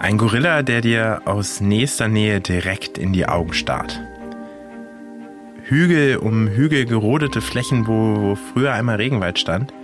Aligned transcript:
Ein 0.00 0.16
Gorilla, 0.16 0.62
der 0.62 0.80
dir 0.80 1.20
aus 1.26 1.60
nächster 1.60 2.08
Nähe 2.08 2.40
direkt 2.40 2.96
in 2.96 3.12
die 3.12 3.26
Augen 3.26 3.52
starrt. 3.52 4.00
Hügel 5.64 6.16
um 6.16 6.48
Hügel 6.48 6.86
gerodete 6.86 7.42
Flächen, 7.42 7.86
wo 7.86 8.34
früher 8.34 8.72
einmal 8.72 8.96
Regenwald 8.96 9.38
stand. 9.38 9.74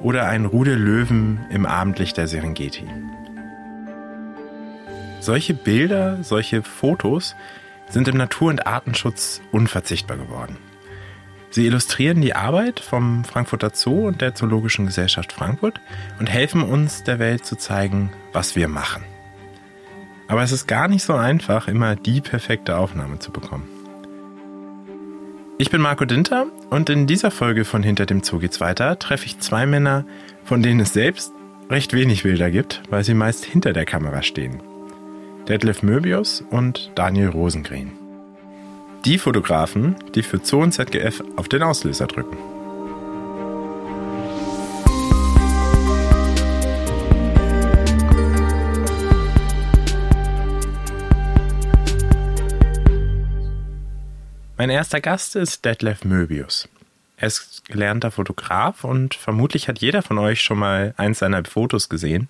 Oder 0.00 0.28
ein 0.28 0.44
Rudel 0.44 0.78
Löwen 0.78 1.40
im 1.50 1.66
Abendlicht 1.66 2.16
der 2.16 2.28
Serengeti. 2.28 2.84
Solche 5.18 5.54
Bilder, 5.54 6.22
solche 6.22 6.62
Fotos 6.62 7.34
sind 7.88 8.06
im 8.06 8.16
Natur- 8.16 8.50
und 8.50 8.68
Artenschutz 8.68 9.40
unverzichtbar 9.50 10.16
geworden. 10.16 10.58
Sie 11.50 11.66
illustrieren 11.66 12.20
die 12.20 12.36
Arbeit 12.36 12.78
vom 12.78 13.24
Frankfurter 13.24 13.72
Zoo 13.74 14.06
und 14.06 14.20
der 14.20 14.36
Zoologischen 14.36 14.86
Gesellschaft 14.86 15.32
Frankfurt 15.32 15.80
und 16.20 16.30
helfen 16.30 16.62
uns 16.62 17.02
der 17.02 17.18
Welt 17.18 17.44
zu 17.44 17.56
zeigen, 17.56 18.12
was 18.32 18.54
wir 18.54 18.68
machen. 18.68 19.02
Aber 20.28 20.42
es 20.42 20.52
ist 20.52 20.66
gar 20.66 20.88
nicht 20.88 21.04
so 21.04 21.14
einfach, 21.14 21.68
immer 21.68 21.96
die 21.96 22.20
perfekte 22.20 22.76
Aufnahme 22.76 23.18
zu 23.18 23.30
bekommen. 23.30 23.68
Ich 25.58 25.70
bin 25.70 25.80
Marco 25.80 26.04
Dinter 26.04 26.46
und 26.68 26.90
in 26.90 27.06
dieser 27.06 27.30
Folge 27.30 27.64
von 27.64 27.82
Hinter 27.82 28.04
dem 28.04 28.22
Zoo 28.22 28.38
geht's 28.38 28.60
weiter 28.60 28.98
treffe 28.98 29.24
ich 29.24 29.38
zwei 29.38 29.64
Männer, 29.64 30.04
von 30.44 30.62
denen 30.62 30.80
es 30.80 30.92
selbst 30.92 31.32
recht 31.70 31.92
wenig 31.94 32.24
Bilder 32.24 32.50
gibt, 32.50 32.82
weil 32.90 33.04
sie 33.04 33.14
meist 33.14 33.44
hinter 33.44 33.72
der 33.72 33.86
Kamera 33.86 34.22
stehen. 34.22 34.60
Detlef 35.48 35.82
Möbius 35.82 36.44
und 36.50 36.90
Daniel 36.94 37.28
Rosengren. 37.28 37.92
Die 39.04 39.18
Fotografen, 39.18 39.94
die 40.14 40.22
für 40.22 40.40
Zoo 40.42 40.62
und 40.62 40.72
ZGF 40.72 41.22
auf 41.36 41.48
den 41.48 41.62
Auslöser 41.62 42.06
drücken. 42.06 42.36
Mein 54.58 54.70
erster 54.70 55.02
Gast 55.02 55.36
ist 55.36 55.66
Detlef 55.66 56.02
Möbius. 56.06 56.66
Er 57.18 57.26
ist 57.26 57.66
gelernter 57.66 58.10
Fotograf 58.10 58.84
und 58.84 59.12
vermutlich 59.12 59.68
hat 59.68 59.80
jeder 59.80 60.00
von 60.00 60.16
euch 60.16 60.40
schon 60.40 60.58
mal 60.58 60.94
eins 60.96 61.18
seiner 61.18 61.44
Fotos 61.44 61.90
gesehen, 61.90 62.28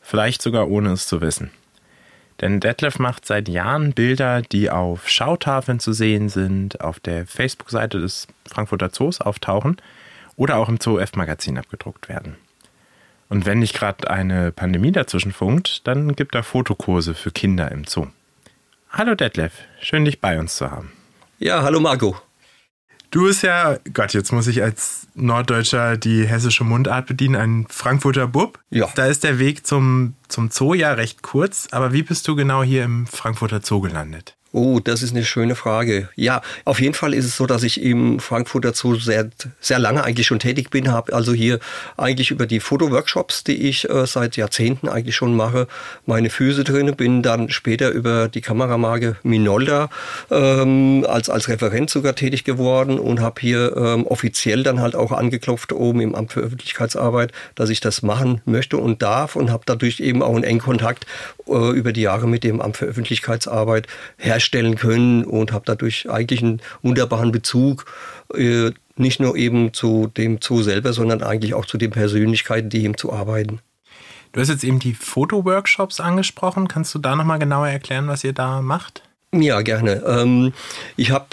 vielleicht 0.00 0.42
sogar 0.42 0.68
ohne 0.68 0.90
es 0.90 1.06
zu 1.06 1.20
wissen. 1.20 1.52
Denn 2.40 2.58
Detlef 2.58 2.98
macht 2.98 3.24
seit 3.24 3.48
Jahren 3.48 3.92
Bilder, 3.92 4.42
die 4.42 4.68
auf 4.68 5.08
Schautafeln 5.08 5.78
zu 5.78 5.92
sehen 5.92 6.28
sind, 6.28 6.80
auf 6.80 6.98
der 6.98 7.24
Facebook-Seite 7.24 8.00
des 8.00 8.26
Frankfurter 8.48 8.90
Zoos 8.90 9.20
auftauchen 9.20 9.76
oder 10.34 10.56
auch 10.56 10.68
im 10.68 10.80
Zoo 10.80 10.98
F-Magazin 10.98 11.56
abgedruckt 11.56 12.08
werden. 12.08 12.34
Und 13.28 13.46
wenn 13.46 13.60
nicht 13.60 13.76
gerade 13.76 14.10
eine 14.10 14.50
Pandemie 14.50 14.90
dazwischen 14.90 15.32
funkt, 15.32 15.86
dann 15.86 16.16
gibt 16.16 16.34
er 16.34 16.42
Fotokurse 16.42 17.14
für 17.14 17.30
Kinder 17.30 17.70
im 17.70 17.84
Zoo. 17.84 18.08
Hallo 18.90 19.14
Detlef, 19.14 19.52
schön 19.80 20.04
dich 20.04 20.20
bei 20.20 20.36
uns 20.36 20.56
zu 20.56 20.72
haben. 20.72 20.90
Ja, 21.38 21.62
hallo 21.62 21.80
Marco. 21.80 22.16
Du 23.10 23.24
bist 23.24 23.42
ja, 23.42 23.78
Gott, 23.92 24.12
jetzt 24.12 24.32
muss 24.32 24.46
ich 24.46 24.62
als 24.62 25.06
Norddeutscher 25.14 25.96
die 25.96 26.26
hessische 26.26 26.64
Mundart 26.64 27.06
bedienen, 27.06 27.36
ein 27.36 27.66
Frankfurter 27.68 28.26
Bub. 28.26 28.58
Ja. 28.70 28.90
Da 28.94 29.06
ist 29.06 29.24
der 29.24 29.38
Weg 29.38 29.66
zum, 29.66 30.14
zum 30.28 30.50
Zoo 30.50 30.74
ja 30.74 30.92
recht 30.92 31.22
kurz, 31.22 31.68
aber 31.70 31.92
wie 31.92 32.02
bist 32.02 32.26
du 32.26 32.34
genau 32.34 32.62
hier 32.62 32.84
im 32.84 33.06
Frankfurter 33.06 33.60
Zoo 33.62 33.80
gelandet? 33.80 34.36
Oh, 34.56 34.78
das 34.78 35.02
ist 35.02 35.10
eine 35.10 35.24
schöne 35.24 35.56
Frage. 35.56 36.08
Ja, 36.14 36.40
auf 36.64 36.80
jeden 36.80 36.94
Fall 36.94 37.12
ist 37.12 37.24
es 37.24 37.36
so, 37.36 37.44
dass 37.44 37.64
ich 37.64 37.82
im 37.82 38.20
Frankfurter 38.20 38.72
Zoo 38.72 38.94
sehr, 38.94 39.28
sehr 39.58 39.80
lange 39.80 40.04
eigentlich 40.04 40.28
schon 40.28 40.38
tätig 40.38 40.70
bin, 40.70 40.92
habe 40.92 41.12
also 41.12 41.32
hier 41.32 41.58
eigentlich 41.96 42.30
über 42.30 42.46
die 42.46 42.60
Fotoworkshops, 42.60 43.42
die 43.42 43.68
ich 43.68 43.90
äh, 43.90 44.06
seit 44.06 44.36
Jahrzehnten 44.36 44.88
eigentlich 44.88 45.16
schon 45.16 45.34
mache, 45.34 45.66
meine 46.06 46.30
Füße 46.30 46.62
drin, 46.62 46.94
bin 46.94 47.20
dann 47.20 47.50
später 47.50 47.90
über 47.90 48.28
die 48.28 48.42
Kameramarke 48.42 49.16
Minolta 49.24 49.90
ähm, 50.30 51.04
als, 51.08 51.28
als 51.28 51.48
Referent 51.48 51.90
sogar 51.90 52.14
tätig 52.14 52.44
geworden 52.44 53.00
und 53.00 53.20
habe 53.20 53.40
hier 53.40 53.76
ähm, 53.76 54.06
offiziell 54.06 54.62
dann 54.62 54.78
halt 54.78 54.94
auch 54.94 55.10
angeklopft 55.10 55.72
oben 55.72 56.00
im 56.00 56.14
Amt 56.14 56.32
für 56.32 56.42
Öffentlichkeitsarbeit, 56.42 57.32
dass 57.56 57.70
ich 57.70 57.80
das 57.80 58.02
machen 58.02 58.40
möchte 58.44 58.76
und 58.76 59.02
darf 59.02 59.34
und 59.34 59.50
habe 59.50 59.64
dadurch 59.66 59.98
eben 59.98 60.22
auch 60.22 60.36
einen 60.36 60.44
engen 60.44 60.60
Kontakt 60.60 61.06
äh, 61.48 61.70
über 61.76 61.92
die 61.92 62.02
Jahre 62.02 62.28
mit 62.28 62.44
dem 62.44 62.60
Amt 62.60 62.76
für 62.76 62.86
Öffentlichkeitsarbeit 62.86 63.88
herstellen 64.16 64.43
herstellen 64.44 64.76
können 64.76 65.24
und 65.24 65.52
habe 65.52 65.64
dadurch 65.66 66.10
eigentlich 66.10 66.42
einen 66.42 66.60
wunderbaren 66.82 67.32
Bezug 67.32 67.86
äh, 68.34 68.70
nicht 68.96 69.20
nur 69.20 69.36
eben 69.36 69.72
zu 69.72 70.10
dem 70.16 70.38
Zoo 70.40 70.62
selber, 70.62 70.92
sondern 70.92 71.22
eigentlich 71.22 71.54
auch 71.54 71.66
zu 71.66 71.78
den 71.78 71.90
Persönlichkeiten, 71.90 72.68
die 72.68 72.84
im 72.84 72.94
Zoo 72.96 73.12
arbeiten. 73.12 73.60
Du 74.32 74.40
hast 74.40 74.48
jetzt 74.48 74.64
eben 74.64 74.78
die 74.78 74.94
Fotoworkshops 74.94 76.00
angesprochen. 76.00 76.68
Kannst 76.68 76.94
du 76.94 76.98
da 76.98 77.16
nochmal 77.16 77.38
genauer 77.38 77.68
erklären, 77.68 78.08
was 78.08 78.24
ihr 78.24 78.32
da 78.32 78.62
macht? 78.62 79.02
Ja, 79.32 79.62
gerne. 79.62 80.02
Ähm, 80.06 80.52
ich 80.96 81.10
habe 81.10 81.26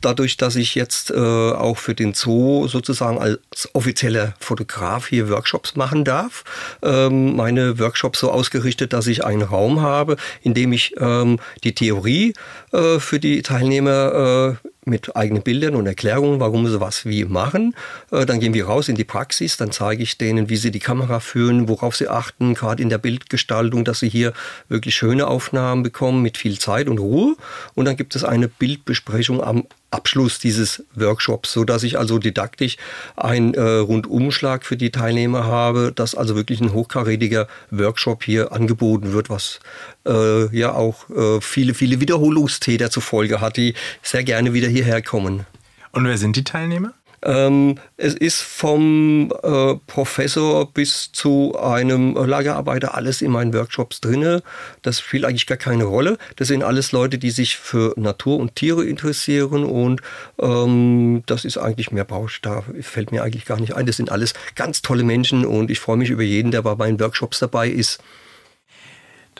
dadurch, 0.00 0.36
dass 0.36 0.56
ich 0.56 0.74
jetzt 0.74 1.10
äh, 1.10 1.14
auch 1.14 1.78
für 1.78 1.94
den 1.94 2.14
Zoo 2.14 2.68
sozusagen 2.68 3.18
als 3.18 3.68
offizieller 3.72 4.34
Fotograf 4.40 5.06
hier 5.06 5.28
Workshops 5.28 5.76
machen 5.76 6.04
darf, 6.04 6.44
ähm, 6.82 7.36
meine 7.36 7.78
Workshops 7.78 8.20
so 8.20 8.30
ausgerichtet, 8.30 8.92
dass 8.92 9.06
ich 9.06 9.24
einen 9.24 9.42
Raum 9.42 9.80
habe, 9.80 10.16
in 10.42 10.54
dem 10.54 10.72
ich 10.72 10.94
ähm, 10.98 11.38
die 11.64 11.74
Theorie 11.74 12.34
äh, 12.72 13.00
für 13.00 13.18
die 13.18 13.42
Teilnehmer 13.42 14.56
äh, 14.62 14.68
mit 14.88 15.16
eigenen 15.16 15.42
Bildern 15.42 15.74
und 15.74 15.86
Erklärungen, 15.86 16.38
warum 16.38 16.68
sie 16.68 16.80
was 16.80 17.04
wie 17.04 17.24
machen. 17.24 17.74
Äh, 18.12 18.26
dann 18.26 18.38
gehen 18.38 18.54
wir 18.54 18.66
raus 18.66 18.88
in 18.88 18.94
die 18.94 19.04
Praxis, 19.04 19.56
dann 19.56 19.72
zeige 19.72 20.04
ich 20.04 20.18
denen, 20.18 20.48
wie 20.48 20.56
sie 20.56 20.70
die 20.70 20.78
Kamera 20.78 21.18
führen, 21.18 21.68
worauf 21.68 21.96
sie 21.96 22.06
achten, 22.06 22.54
gerade 22.54 22.80
in 22.80 22.88
der 22.88 22.98
Bildgestaltung, 22.98 23.84
dass 23.84 23.98
sie 23.98 24.08
hier 24.08 24.32
wirklich 24.68 24.94
schöne 24.94 25.26
Aufnahmen 25.26 25.82
bekommen 25.82 26.22
mit 26.22 26.36
viel 26.36 26.60
Zeit 26.60 26.88
und 26.88 26.98
Ruhe. 26.98 27.34
Und 27.74 27.86
dann 27.86 27.96
gibt 27.96 28.14
es 28.14 28.22
eine 28.22 28.46
Bildbesprechung 28.46 29.42
am 29.42 29.66
Abschluss 29.90 30.38
dieses 30.38 30.84
Workshops, 30.94 31.52
so 31.52 31.64
dass 31.64 31.82
ich 31.82 31.98
also 31.98 32.20
didaktisch 32.20 32.76
einen 33.16 33.56
Rundumschlag 33.58 34.64
für 34.64 34.76
die 34.76 34.92
Teilnehmer 34.92 35.44
habe, 35.44 35.90
dass 35.92 36.14
also 36.14 36.36
wirklich 36.36 36.60
ein 36.60 36.72
hochkarätiger 36.72 37.48
Workshop 37.72 38.22
hier 38.22 38.52
angeboten 38.52 39.12
wird, 39.12 39.30
was 39.30 39.58
äh, 40.10 40.56
ja 40.56 40.74
auch 40.74 41.08
äh, 41.10 41.40
viele, 41.40 41.74
viele 41.74 42.00
Wiederholungstäter 42.00 42.90
zur 42.90 43.02
Folge 43.02 43.40
hat, 43.40 43.56
die 43.56 43.74
sehr 44.02 44.24
gerne 44.24 44.52
wieder 44.52 44.68
hierher 44.68 45.02
kommen. 45.02 45.46
Und 45.92 46.06
wer 46.06 46.18
sind 46.18 46.36
die 46.36 46.44
Teilnehmer? 46.44 46.92
Ähm, 47.22 47.76
es 47.98 48.14
ist 48.14 48.40
vom 48.40 49.30
äh, 49.42 49.74
Professor 49.86 50.72
bis 50.72 51.12
zu 51.12 51.58
einem 51.58 52.14
Lagerarbeiter 52.14 52.94
alles 52.94 53.20
in 53.20 53.30
meinen 53.30 53.52
Workshops 53.52 54.00
drinne. 54.00 54.42
Das 54.82 55.00
spielt 55.00 55.26
eigentlich 55.26 55.46
gar 55.46 55.58
keine 55.58 55.84
Rolle. 55.84 56.16
Das 56.36 56.48
sind 56.48 56.62
alles 56.62 56.92
Leute, 56.92 57.18
die 57.18 57.30
sich 57.30 57.56
für 57.56 57.92
Natur 57.96 58.38
und 58.38 58.56
Tiere 58.56 58.86
interessieren 58.86 59.64
und 59.64 60.00
ähm, 60.40 61.22
das 61.26 61.44
ist 61.44 61.58
eigentlich 61.58 61.90
mehr 61.92 62.04
Bausch. 62.04 62.40
Da 62.40 62.64
fällt 62.80 63.12
mir 63.12 63.22
eigentlich 63.22 63.44
gar 63.44 63.60
nicht 63.60 63.74
ein. 63.74 63.84
Das 63.84 63.98
sind 63.98 64.10
alles 64.10 64.32
ganz 64.54 64.80
tolle 64.80 65.04
Menschen 65.04 65.44
und 65.44 65.70
ich 65.70 65.78
freue 65.78 65.98
mich 65.98 66.08
über 66.08 66.22
jeden, 66.22 66.52
der 66.52 66.62
bei 66.62 66.74
meinen 66.74 66.98
Workshops 67.00 67.38
dabei 67.40 67.68
ist. 67.68 68.02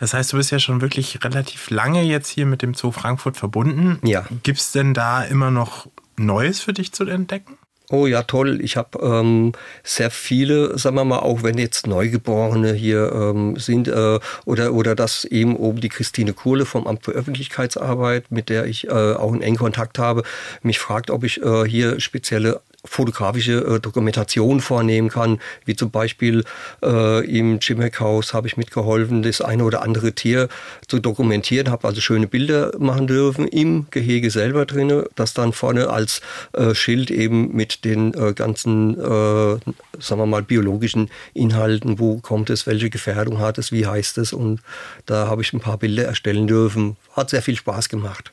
Das 0.01 0.15
heißt, 0.15 0.33
du 0.33 0.39
bist 0.39 0.51
ja 0.51 0.59
schon 0.59 0.81
wirklich 0.81 1.23
relativ 1.23 1.71
lange 1.71 2.03
jetzt 2.03 2.29
hier 2.29 2.47
mit 2.47 2.63
dem 2.63 2.75
Zoo 2.75 2.91
Frankfurt 2.91 3.37
verbunden. 3.37 3.99
Ja. 4.03 4.25
Gibt 4.43 4.59
es 4.59 4.73
denn 4.73 4.95
da 4.95 5.23
immer 5.23 5.51
noch 5.51 5.87
Neues 6.17 6.61
für 6.61 6.73
dich 6.73 6.93
zu 6.93 7.05
entdecken? 7.05 7.59
Oh 7.93 8.07
ja, 8.07 8.23
toll. 8.23 8.61
Ich 8.63 8.77
habe 8.77 9.01
ähm, 9.03 9.53
sehr 9.83 10.13
viele, 10.13 10.79
sagen 10.79 10.95
wir 10.95 11.05
mal, 11.05 11.19
auch 11.19 11.43
wenn 11.43 11.59
jetzt 11.59 11.89
Neugeborene 11.89 12.73
hier 12.73 13.11
ähm, 13.13 13.57
sind 13.57 13.89
äh, 13.89 14.21
oder, 14.45 14.73
oder 14.73 14.95
dass 14.95 15.25
eben 15.25 15.57
oben 15.57 15.81
die 15.81 15.89
Christine 15.89 16.33
Kohle 16.33 16.67
vom 16.67 16.87
Amt 16.87 17.05
für 17.05 17.11
Öffentlichkeitsarbeit, 17.11 18.31
mit 18.31 18.49
der 18.49 18.67
ich 18.67 18.87
äh, 18.87 18.91
auch 18.91 19.33
einen 19.33 19.43
engen 19.43 19.59
Kontakt 19.59 19.99
habe, 19.99 20.23
mich 20.63 20.79
fragt, 20.79 21.11
ob 21.11 21.25
ich 21.25 21.43
äh, 21.43 21.65
hier 21.65 21.99
spezielle 21.99 22.61
fotografische 22.85 23.59
äh, 23.77 23.81
Dokumentation 23.81 24.61
vornehmen 24.61 25.09
kann, 25.09 25.41
wie 25.65 25.77
zum 25.77 25.91
Beispiel 25.91 26.45
äh, 26.83 27.25
im 27.27 27.59
Jimmick-Haus 27.61 28.33
habe 28.33 28.47
ich 28.47 28.57
mitgeholfen, 28.57 29.23
das 29.23 29.41
eine 29.41 29.65
oder 29.65 29.83
andere 29.83 30.13
Tier 30.13 30.49
zu 30.87 30.99
dokumentieren, 30.99 31.71
habe 31.71 31.87
also 31.87 32.01
schöne 32.01 32.27
Bilder 32.27 32.73
machen 32.79 33.07
dürfen 33.07 33.47
im 33.49 33.87
Gehege 33.91 34.31
selber 34.31 34.65
drinne, 34.67 35.07
das 35.15 35.35
dann 35.35 35.53
vorne 35.53 35.91
als 35.91 36.23
äh, 36.53 36.75
Schild 36.75 37.11
eben 37.11 37.55
mit 37.55 37.85
den 37.85 38.15
äh, 38.15 38.33
ganzen, 38.33 38.95
äh, 38.99 39.59
sagen 39.99 40.21
wir 40.21 40.27
mal, 40.27 40.43
biologischen 40.43 41.11
Inhalten, 41.35 41.99
wo 41.99 42.19
kommt 42.19 42.51
es, 42.51 42.67
welche 42.67 42.91
Gefährdung 42.91 43.41
hat 43.41 43.59
es, 43.59 43.73
wie 43.73 43.87
heißt 43.87 44.19
es 44.19 44.33
und 44.33 44.61
da 45.07 45.27
habe 45.27 45.43
ich 45.43 45.53
ein 45.53 45.61
paar 45.61 45.79
Bilder 45.79 46.05
erstellen 46.05 46.47
dürfen. 46.47 46.97
Hat 47.13 47.31
sehr 47.31 47.43
viel 47.43 47.57
Spaß 47.57 47.89
gemacht. 47.89 48.33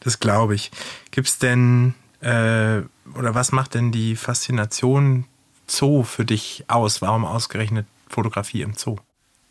Das 0.00 0.20
glaube 0.20 0.54
ich. 0.54 0.70
Gibt 1.10 1.28
es 1.28 1.38
denn 1.38 1.94
äh, 2.20 2.82
oder 3.16 3.34
was 3.34 3.52
macht 3.52 3.74
denn 3.74 3.92
die 3.92 4.16
Faszination 4.16 5.24
Zoo 5.66 6.02
für 6.02 6.24
dich 6.24 6.64
aus? 6.68 7.02
Warum 7.02 7.24
ausgerechnet 7.24 7.86
Fotografie 8.08 8.62
im 8.62 8.74
Zoo? 8.74 8.96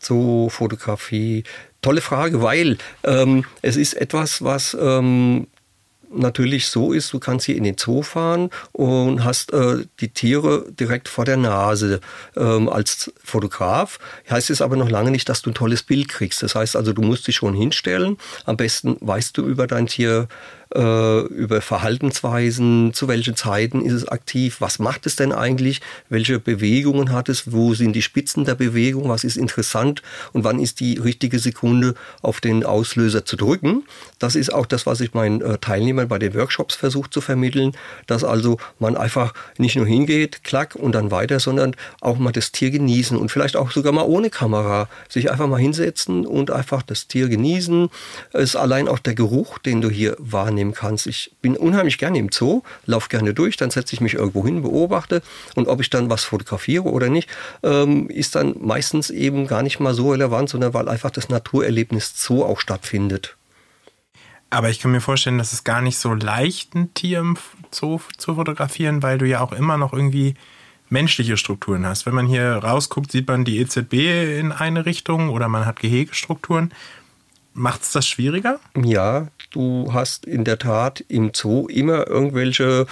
Zoo-Fotografie. 0.00 1.44
Tolle 1.82 2.00
Frage, 2.00 2.42
weil 2.42 2.78
ähm, 3.04 3.44
es 3.62 3.76
ist 3.76 3.94
etwas, 3.94 4.42
was 4.42 4.76
ähm, 4.80 5.46
natürlich 6.10 6.68
so 6.68 6.92
ist, 6.92 7.12
du 7.12 7.18
kannst 7.18 7.46
hier 7.46 7.56
in 7.56 7.64
den 7.64 7.76
Zoo 7.78 8.02
fahren 8.02 8.50
und 8.72 9.24
hast 9.24 9.52
äh, 9.52 9.84
die 10.00 10.08
Tiere 10.08 10.66
direkt 10.70 11.08
vor 11.08 11.24
der 11.24 11.36
Nase 11.36 12.00
ähm, 12.36 12.68
als 12.68 13.12
Fotograf. 13.22 13.98
Heißt 14.28 14.50
es 14.50 14.62
aber 14.62 14.76
noch 14.76 14.88
lange 14.88 15.10
nicht, 15.10 15.28
dass 15.28 15.42
du 15.42 15.50
ein 15.50 15.54
tolles 15.54 15.82
Bild 15.82 16.08
kriegst. 16.08 16.42
Das 16.42 16.54
heißt 16.54 16.76
also, 16.76 16.92
du 16.92 17.02
musst 17.02 17.26
dich 17.26 17.36
schon 17.36 17.54
hinstellen. 17.54 18.16
Am 18.46 18.56
besten 18.56 18.96
weißt 19.00 19.36
du 19.36 19.46
über 19.46 19.66
dein 19.66 19.86
Tier 19.86 20.28
äh, 20.74 21.20
über 21.20 21.60
Verhaltensweisen, 21.60 22.92
zu 22.92 23.08
welchen 23.08 23.36
Zeiten 23.36 23.80
ist 23.80 23.92
es 23.92 24.08
aktiv, 24.08 24.60
was 24.60 24.78
macht 24.78 25.06
es 25.06 25.16
denn 25.16 25.32
eigentlich, 25.32 25.80
welche 26.08 26.38
Bewegungen 26.38 27.12
hat 27.12 27.28
es, 27.28 27.52
wo 27.52 27.74
sind 27.74 27.94
die 27.94 28.02
Spitzen 28.02 28.44
der 28.44 28.54
Bewegung, 28.54 29.08
was 29.08 29.24
ist 29.24 29.36
interessant 29.36 30.02
und 30.32 30.44
wann 30.44 30.58
ist 30.58 30.80
die 30.80 30.98
richtige 30.98 31.38
Sekunde 31.38 31.94
auf 32.20 32.40
den 32.40 32.64
Auslöser 32.64 33.24
zu 33.24 33.36
drücken. 33.36 33.84
Das 34.18 34.34
ist 34.34 34.52
auch 34.52 34.66
das, 34.66 34.84
was 34.84 35.00
ich 35.00 35.14
meinen 35.14 35.40
äh, 35.40 35.58
Teilnehmern 35.58 36.08
bei 36.08 36.18
den 36.18 36.34
Workshops 36.34 36.74
versuche 36.74 37.10
zu 37.10 37.20
vermitteln, 37.20 37.72
dass 38.06 38.22
also 38.22 38.58
man 38.78 38.96
einfach 38.96 39.32
nicht 39.56 39.76
nur 39.76 39.86
hingeht, 39.86 40.44
klack 40.44 40.74
und 40.74 40.92
dann 40.92 41.10
weiter, 41.10 41.40
sondern 41.40 41.74
auch 42.00 42.18
mal 42.18 42.32
das 42.32 42.52
Tier 42.52 42.70
genießen 42.70 43.16
und 43.16 43.30
vielleicht 43.30 43.56
auch 43.56 43.70
sogar 43.70 43.92
mal 43.92 44.04
ohne 44.04 44.28
Kamera 44.28 44.88
sich 45.08 45.30
einfach 45.30 45.46
mal 45.46 45.60
hinsetzen 45.60 46.26
und 46.26 46.50
einfach 46.50 46.82
das 46.82 47.08
Tier 47.08 47.28
genießen. 47.28 47.88
Es 48.32 48.50
ist 48.50 48.56
allein 48.56 48.86
auch 48.86 48.98
der 48.98 49.14
Geruch, 49.14 49.58
den 49.58 49.80
du 49.80 49.88
hier 49.88 50.16
wahrnimmst 50.18 50.57
wahrnehmen 50.58 50.74
kannst. 50.74 51.06
Ich 51.06 51.32
bin 51.40 51.56
unheimlich 51.56 51.98
gerne 51.98 52.18
im 52.18 52.30
Zoo, 52.32 52.62
laufe 52.86 53.08
gerne 53.08 53.34
durch, 53.34 53.56
dann 53.56 53.70
setze 53.70 53.94
ich 53.94 54.00
mich 54.00 54.14
irgendwo 54.14 54.44
hin, 54.44 54.62
beobachte 54.62 55.22
und 55.54 55.68
ob 55.68 55.80
ich 55.80 55.90
dann 55.90 56.10
was 56.10 56.24
fotografiere 56.24 56.84
oder 56.84 57.08
nicht, 57.08 57.28
ähm, 57.62 58.10
ist 58.10 58.34
dann 58.34 58.56
meistens 58.60 59.10
eben 59.10 59.46
gar 59.46 59.62
nicht 59.62 59.80
mal 59.80 59.94
so 59.94 60.10
relevant, 60.10 60.48
sondern 60.48 60.74
weil 60.74 60.88
einfach 60.88 61.10
das 61.10 61.28
Naturerlebnis 61.28 62.12
Zoo 62.16 62.44
auch 62.44 62.58
stattfindet. 62.58 63.36
Aber 64.50 64.70
ich 64.70 64.80
kann 64.80 64.92
mir 64.92 65.02
vorstellen, 65.02 65.38
dass 65.38 65.52
es 65.52 65.62
gar 65.62 65.82
nicht 65.82 65.98
so 65.98 66.14
leicht 66.14 66.74
ein 66.74 66.92
Tier 66.94 67.20
im 67.20 67.36
Zoo 67.70 68.00
zu 68.16 68.34
fotografieren, 68.34 69.02
weil 69.02 69.18
du 69.18 69.26
ja 69.26 69.40
auch 69.40 69.52
immer 69.52 69.76
noch 69.76 69.92
irgendwie 69.92 70.34
menschliche 70.90 71.36
Strukturen 71.36 71.84
hast. 71.84 72.06
Wenn 72.06 72.14
man 72.14 72.26
hier 72.26 72.56
rausguckt, 72.56 73.12
sieht 73.12 73.28
man 73.28 73.44
die 73.44 73.58
EZB 73.58 74.38
in 74.40 74.52
eine 74.52 74.86
Richtung 74.86 75.28
oder 75.28 75.48
man 75.48 75.66
hat 75.66 75.80
Gehegestrukturen. 75.80 76.72
Macht 77.58 77.82
es 77.82 77.90
das 77.90 78.06
schwieriger? 78.06 78.60
Ja, 78.80 79.26
du 79.50 79.92
hast 79.92 80.26
in 80.26 80.44
der 80.44 80.60
Tat 80.60 81.04
im 81.08 81.32
Zoo 81.34 81.66
immer 81.66 82.06
irgendwelche 82.06 82.86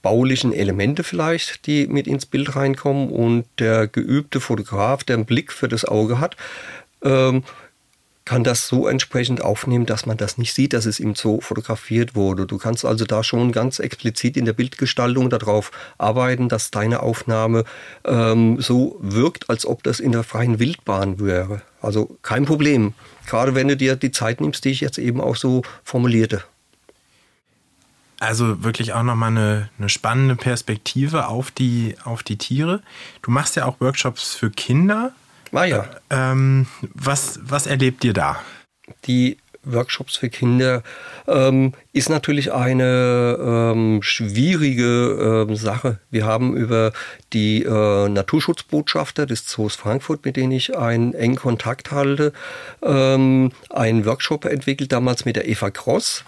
baulichen 0.00 0.54
Elemente 0.54 1.04
vielleicht, 1.04 1.66
die 1.66 1.86
mit 1.86 2.06
ins 2.06 2.24
Bild 2.24 2.56
reinkommen 2.56 3.10
und 3.10 3.44
der 3.58 3.86
geübte 3.88 4.40
Fotograf, 4.40 5.04
der 5.04 5.16
einen 5.16 5.26
Blick 5.26 5.52
für 5.52 5.68
das 5.68 5.84
Auge 5.84 6.18
hat, 6.18 6.34
ähm, 7.04 7.44
kann 8.26 8.44
das 8.44 8.66
so 8.66 8.86
entsprechend 8.88 9.40
aufnehmen, 9.40 9.86
dass 9.86 10.04
man 10.04 10.16
das 10.16 10.36
nicht 10.36 10.52
sieht, 10.52 10.72
dass 10.72 10.84
es 10.84 11.00
im 11.00 11.14
Zoo 11.14 11.40
fotografiert 11.40 12.14
wurde. 12.14 12.44
Du 12.44 12.58
kannst 12.58 12.84
also 12.84 13.06
da 13.06 13.24
schon 13.24 13.52
ganz 13.52 13.78
explizit 13.78 14.36
in 14.36 14.44
der 14.44 14.52
Bildgestaltung 14.52 15.30
darauf 15.30 15.70
arbeiten, 15.96 16.48
dass 16.48 16.72
deine 16.72 17.00
Aufnahme 17.00 17.64
ähm, 18.04 18.60
so 18.60 18.98
wirkt, 19.00 19.48
als 19.48 19.64
ob 19.64 19.84
das 19.84 20.00
in 20.00 20.12
der 20.12 20.24
freien 20.24 20.58
Wildbahn 20.58 21.20
wäre. 21.20 21.62
Also 21.80 22.18
kein 22.22 22.44
Problem. 22.44 22.94
Gerade 23.26 23.54
wenn 23.54 23.68
du 23.68 23.76
dir 23.76 23.94
die 23.94 24.10
Zeit 24.10 24.40
nimmst, 24.40 24.64
die 24.64 24.70
ich 24.70 24.80
jetzt 24.80 24.98
eben 24.98 25.20
auch 25.20 25.36
so 25.36 25.62
formulierte. 25.84 26.42
Also 28.18 28.64
wirklich 28.64 28.92
auch 28.92 29.04
nochmal 29.04 29.30
eine, 29.30 29.70
eine 29.78 29.88
spannende 29.88 30.34
Perspektive 30.34 31.28
auf 31.28 31.52
die, 31.52 31.94
auf 32.04 32.24
die 32.24 32.38
Tiere. 32.38 32.82
Du 33.22 33.30
machst 33.30 33.54
ja 33.54 33.66
auch 33.66 33.80
Workshops 33.80 34.34
für 34.34 34.50
Kinder. 34.50 35.12
Ah 35.52 35.64
ja. 35.64 35.88
Ähm, 36.10 36.66
was, 36.94 37.38
was 37.42 37.66
erlebt 37.66 38.04
ihr 38.04 38.12
da? 38.12 38.40
Die 39.06 39.38
Workshops 39.66 40.16
für 40.16 40.30
Kinder 40.30 40.82
ähm, 41.26 41.72
ist 41.92 42.08
natürlich 42.08 42.52
eine 42.52 43.36
ähm, 43.40 44.02
schwierige 44.02 45.46
ähm, 45.48 45.56
Sache. 45.56 45.98
Wir 46.10 46.24
haben 46.24 46.56
über 46.56 46.92
die 47.32 47.64
äh, 47.64 48.08
Naturschutzbotschafter 48.08 49.26
des 49.26 49.46
Zoos 49.46 49.74
Frankfurt, 49.74 50.24
mit 50.24 50.36
denen 50.36 50.52
ich 50.52 50.76
einen 50.76 51.14
engen 51.14 51.36
Kontakt 51.36 51.90
halte, 51.90 52.32
ähm, 52.82 53.52
einen 53.70 54.06
Workshop 54.06 54.44
entwickelt, 54.44 54.92
damals 54.92 55.24
mit 55.24 55.36
der 55.36 55.48
Eva 55.48 55.70
Cross. 55.70 56.24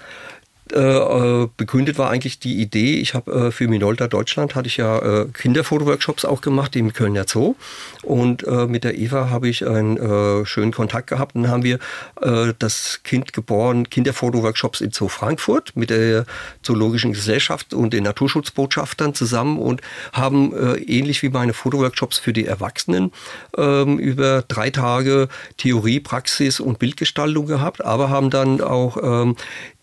Äh, 0.72 0.78
äh, 0.78 1.48
begründet 1.56 1.98
war 1.98 2.10
eigentlich 2.10 2.38
die 2.38 2.60
Idee, 2.60 2.96
ich 2.96 3.14
habe 3.14 3.48
äh, 3.48 3.50
für 3.50 3.68
Minolta 3.68 4.06
Deutschland 4.06 4.54
hatte 4.54 4.68
ich 4.68 4.76
ja 4.76 4.98
äh, 4.98 5.26
Kinderfotoworkshops 5.32 6.24
auch 6.24 6.40
gemacht 6.40 6.76
im 6.76 6.92
Kölner 6.92 7.24
Zoo. 7.26 7.54
Und 8.02 8.46
äh, 8.46 8.66
mit 8.66 8.84
der 8.84 8.98
Eva 8.98 9.30
habe 9.30 9.48
ich 9.48 9.66
einen 9.66 9.96
äh, 9.96 10.44
schönen 10.46 10.72
Kontakt 10.72 11.08
gehabt. 11.08 11.34
Und 11.34 11.44
dann 11.44 11.52
haben 11.52 11.62
wir 11.62 11.78
äh, 12.20 12.52
das 12.58 13.00
Kind 13.02 13.32
geboren, 13.32 13.88
Kinderfotoworkshops 13.88 14.80
in 14.80 14.90
Zoo 14.92 15.08
Frankfurt 15.08 15.76
mit 15.76 15.90
der 15.90 16.26
Zoologischen 16.62 17.12
Gesellschaft 17.12 17.72
und 17.74 17.92
den 17.92 18.04
Naturschutzbotschaftern 18.04 19.14
zusammen 19.14 19.58
und 19.58 19.80
haben 20.12 20.52
äh, 20.52 20.76
ähnlich 20.82 21.22
wie 21.22 21.30
meine 21.30 21.54
Fotoworkshops 21.54 22.18
für 22.18 22.32
die 22.32 22.46
Erwachsenen 22.46 23.12
ähm, 23.56 23.98
über 23.98 24.42
drei 24.46 24.70
Tage 24.70 25.28
Theorie, 25.56 26.00
Praxis 26.00 26.60
und 26.60 26.78
Bildgestaltung 26.78 27.46
gehabt, 27.46 27.84
aber 27.84 28.10
haben 28.10 28.30
dann 28.30 28.60
auch 28.60 28.96
ähm, 29.02 29.36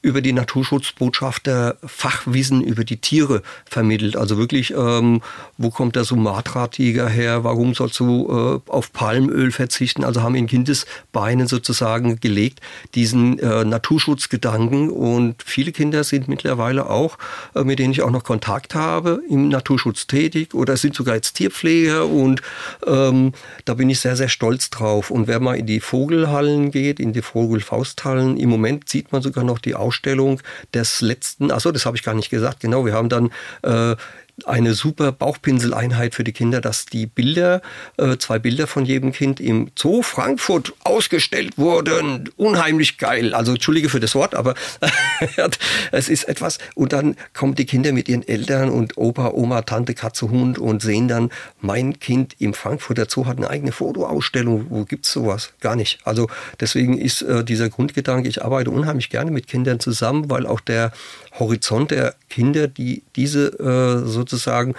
über 0.05 0.21
die 0.21 0.33
Naturschutzbotschafter 0.33 1.77
Fachwissen 1.83 2.61
über 2.61 2.83
die 2.83 2.97
Tiere 2.97 3.41
vermittelt. 3.65 4.15
Also 4.15 4.37
wirklich, 4.37 4.71
ähm, 4.71 5.21
wo 5.57 5.71
kommt 5.71 5.95
der 5.95 6.03
Sumatra-Tiger 6.03 7.09
her? 7.09 7.43
Warum 7.43 7.73
sollst 7.73 7.99
du 7.99 8.61
äh, 8.67 8.71
auf 8.71 8.93
Palmöl 8.93 9.51
verzichten? 9.51 10.03
Also 10.03 10.21
haben 10.21 10.35
in 10.35 10.45
Kindesbeinen 10.45 11.47
sozusagen 11.47 12.19
gelegt 12.19 12.59
diesen 12.93 13.39
äh, 13.39 13.65
Naturschutzgedanken. 13.65 14.91
Und 14.91 15.41
viele 15.43 15.71
Kinder 15.71 16.03
sind 16.03 16.27
mittlerweile 16.27 16.87
auch, 16.87 17.17
äh, 17.55 17.63
mit 17.63 17.79
denen 17.79 17.91
ich 17.91 18.03
auch 18.03 18.11
noch 18.11 18.23
Kontakt 18.23 18.75
habe, 18.75 19.23
im 19.27 19.49
Naturschutz 19.49 20.05
tätig 20.05 20.53
oder 20.53 20.77
sind 20.77 20.93
sogar 20.93 21.15
jetzt 21.15 21.33
Tierpfleger. 21.33 22.05
Und 22.05 22.43
ähm, 22.85 23.31
da 23.65 23.73
bin 23.73 23.89
ich 23.89 24.01
sehr, 24.01 24.15
sehr 24.15 24.29
stolz 24.29 24.69
drauf. 24.69 25.09
Und 25.09 25.25
wer 25.25 25.39
mal 25.39 25.57
in 25.57 25.65
die 25.65 25.79
Vogelhallen 25.79 26.69
geht, 26.69 26.99
in 26.99 27.11
die 27.11 27.23
Vogelfausthallen, 27.23 28.37
im 28.37 28.49
Moment 28.49 28.87
sieht 28.87 29.11
man 29.11 29.23
sogar 29.23 29.43
noch 29.43 29.57
die 29.57 29.73
Ausstellung 29.73 29.94
Ausstellung 29.95 30.41
des 30.73 31.01
letzten, 31.01 31.51
achso, 31.51 31.71
das 31.71 31.85
habe 31.85 31.95
ich 31.95 32.03
gar 32.03 32.13
nicht 32.13 32.29
gesagt, 32.29 32.59
genau, 32.59 32.85
wir 32.85 32.93
haben 32.93 33.09
dann 33.09 33.31
äh, 33.63 33.95
eine 34.43 34.73
super 34.73 35.11
Bauchpinseleinheit 35.11 36.13
für 36.13 36.25
die 36.25 36.33
Kinder, 36.33 36.59
dass 36.59 36.85
die 36.85 37.05
Bilder, 37.05 37.61
äh, 37.97 38.17
zwei 38.17 38.37
Bilder 38.37 38.67
von 38.67 38.85
jedem 38.85 39.13
Kind 39.13 39.39
im 39.39 39.71
Zoo 39.77 40.01
Frankfurt 40.01 40.73
ausgestellt 40.83 41.57
wurden. 41.57 42.29
Unheimlich 42.35 42.97
geil. 42.97 43.33
Also 43.33 43.53
entschuldige 43.53 43.87
für 43.87 44.01
das 44.01 44.13
Wort, 44.13 44.35
aber 44.35 44.55
es 45.91 46.09
ist 46.09 46.25
etwas. 46.25 46.57
Und 46.75 46.91
dann 46.91 47.15
kommen 47.33 47.55
die 47.55 47.65
Kinder 47.65 47.93
mit 47.93 48.09
ihren 48.09 48.27
Eltern 48.27 48.69
und 48.69 48.97
Opa, 48.97 49.29
Oma, 49.29 49.61
Tante, 49.61 49.93
Katze, 49.93 50.29
Hund 50.29 50.59
und 50.59 50.81
sehen 50.81 51.07
dann, 51.07 51.31
mein 51.61 51.99
Kind 51.99 52.35
im 52.39 52.53
Frankfurter 52.53 53.05
Zoo 53.09 53.25
hat 53.25 53.37
eine 53.37 53.49
eigene 53.49 53.71
Fotoausstellung. 53.71 54.67
Wo 54.69 54.83
gibt's 54.83 55.11
sowas? 55.11 55.53
Gar 55.61 55.77
nicht. 55.77 55.99
Also 56.03 56.27
deswegen 56.59 56.97
ist 56.97 57.21
äh, 57.21 57.45
dieser 57.45 57.69
Grundgedanke, 57.69 58.27
ich 58.27 58.43
arbeite 58.43 58.69
unheimlich 58.69 59.09
gerne 59.09 59.31
mit 59.31 59.47
Kindern 59.47 59.79
zusammen, 59.79 60.29
weil 60.29 60.45
auch 60.45 60.59
der 60.59 60.91
Horizont 61.39 61.91
der 61.91 62.15
Kinder, 62.29 62.67
die 62.67 63.03
diese 63.15 63.47
äh, 63.59 64.07
sozusagen 64.29 64.75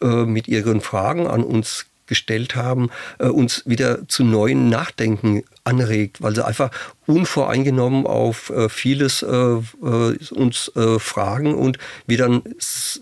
äh, 0.00 0.24
mit 0.24 0.46
ihren 0.46 0.80
Fragen 0.80 1.26
an 1.26 1.42
uns 1.42 1.86
gestellt 2.06 2.54
haben, 2.54 2.88
äh, 3.18 3.26
uns 3.26 3.64
wieder 3.66 4.06
zu 4.06 4.24
neuen 4.24 4.68
Nachdenken 4.68 5.42
anregt, 5.64 6.22
weil 6.22 6.36
sie 6.36 6.46
einfach 6.46 6.70
unvoreingenommen 7.06 8.06
auf 8.06 8.50
äh, 8.50 8.68
vieles 8.68 9.22
uns 9.22 10.70
fragen 10.98 11.54
und 11.54 11.78
wir 12.06 12.18
dann 12.18 12.42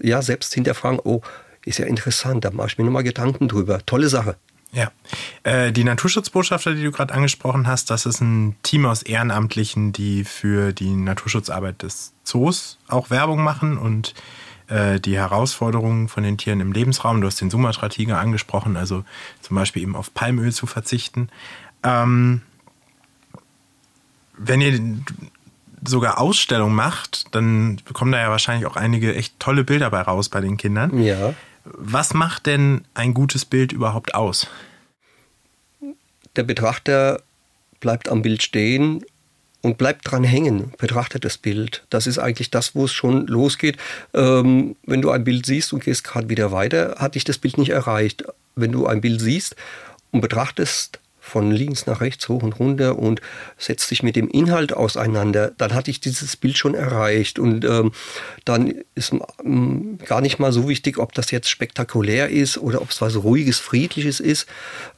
ja 0.02 0.22
selbst 0.22 0.54
hinterfragen, 0.54 1.00
oh, 1.04 1.20
ist 1.64 1.78
ja 1.78 1.86
interessant, 1.86 2.44
da 2.44 2.50
mache 2.50 2.68
ich 2.68 2.78
mir 2.78 2.84
nochmal 2.84 3.02
Gedanken 3.02 3.48
drüber. 3.48 3.80
Tolle 3.84 4.08
Sache. 4.08 4.36
Ja, 4.72 4.90
die 5.70 5.84
Naturschutzbotschafter, 5.84 6.74
die 6.74 6.82
du 6.82 6.90
gerade 6.90 7.14
angesprochen 7.14 7.66
hast, 7.66 7.90
das 7.90 8.04
ist 8.04 8.20
ein 8.20 8.56
Team 8.62 8.84
aus 8.86 9.02
Ehrenamtlichen, 9.02 9.92
die 9.92 10.24
für 10.24 10.72
die 10.72 10.90
Naturschutzarbeit 10.90 11.82
des 11.82 12.12
Zoos 12.24 12.78
auch 12.88 13.10
Werbung 13.10 13.42
machen 13.42 13.78
und 13.78 14.14
äh, 14.68 15.00
die 15.00 15.16
Herausforderungen 15.16 16.08
von 16.08 16.22
den 16.22 16.38
Tieren 16.38 16.60
im 16.60 16.72
Lebensraum. 16.72 17.20
Du 17.20 17.26
hast 17.26 17.40
den 17.40 17.50
Sumatra-Tiger 17.50 18.18
angesprochen, 18.18 18.76
also 18.76 19.04
zum 19.40 19.56
Beispiel 19.56 19.82
eben 19.82 19.96
auf 19.96 20.12
Palmöl 20.12 20.52
zu 20.52 20.66
verzichten. 20.66 21.28
Ähm, 21.82 22.42
wenn 24.36 24.60
ihr 24.60 24.80
sogar 25.86 26.18
Ausstellungen 26.20 26.74
macht, 26.74 27.34
dann 27.34 27.80
kommen 27.92 28.12
da 28.12 28.18
ja 28.18 28.30
wahrscheinlich 28.30 28.66
auch 28.66 28.76
einige 28.76 29.14
echt 29.14 29.38
tolle 29.38 29.64
Bilder 29.64 29.90
bei 29.90 30.00
raus 30.00 30.28
bei 30.28 30.40
den 30.40 30.56
Kindern. 30.56 31.02
Ja. 31.02 31.34
Was 31.64 32.14
macht 32.14 32.46
denn 32.46 32.84
ein 32.94 33.14
gutes 33.14 33.44
Bild 33.44 33.72
überhaupt 33.72 34.14
aus? 34.14 34.48
Der 36.34 36.42
Betrachter 36.42 37.22
bleibt 37.80 38.08
am 38.08 38.22
Bild 38.22 38.42
stehen 38.42 39.04
und 39.62 39.78
bleibt 39.78 40.10
dran 40.10 40.24
hängen, 40.24 40.72
betrachtet 40.78 41.24
das 41.24 41.38
Bild. 41.38 41.84
Das 41.90 42.06
ist 42.06 42.18
eigentlich 42.18 42.50
das, 42.50 42.74
wo 42.74 42.84
es 42.84 42.92
schon 42.92 43.26
losgeht. 43.26 43.76
Ähm, 44.14 44.76
wenn 44.86 45.02
du 45.02 45.10
ein 45.10 45.24
Bild 45.24 45.46
siehst 45.46 45.72
und 45.72 45.84
gehst 45.84 46.04
gerade 46.04 46.28
wieder 46.28 46.52
weiter, 46.52 46.96
hat 46.98 47.14
dich 47.14 47.24
das 47.24 47.38
Bild 47.38 47.58
nicht 47.58 47.70
erreicht. 47.70 48.24
Wenn 48.54 48.72
du 48.72 48.86
ein 48.86 49.00
Bild 49.00 49.20
siehst 49.20 49.56
und 50.12 50.20
betrachtest 50.20 51.00
von 51.26 51.50
links 51.50 51.86
nach 51.86 52.00
rechts, 52.00 52.28
hoch 52.28 52.44
und 52.44 52.60
runter 52.60 52.98
und 52.98 53.20
setzt 53.58 53.88
sich 53.88 54.04
mit 54.04 54.14
dem 54.14 54.28
Inhalt 54.28 54.72
auseinander, 54.72 55.50
dann 55.58 55.74
hatte 55.74 55.90
ich 55.90 55.98
dieses 55.98 56.36
Bild 56.36 56.56
schon 56.56 56.74
erreicht. 56.74 57.40
Und 57.40 57.64
ähm, 57.64 57.90
dann 58.44 58.72
ist 58.94 59.12
ähm, 59.44 59.98
gar 60.06 60.20
nicht 60.20 60.38
mal 60.38 60.52
so 60.52 60.68
wichtig, 60.68 60.98
ob 60.98 61.12
das 61.14 61.32
jetzt 61.32 61.50
spektakulär 61.50 62.28
ist 62.28 62.58
oder 62.58 62.80
ob 62.80 62.90
es 62.90 63.00
was 63.00 63.16
Ruhiges, 63.16 63.58
Friedliches 63.58 64.20
ist. 64.20 64.46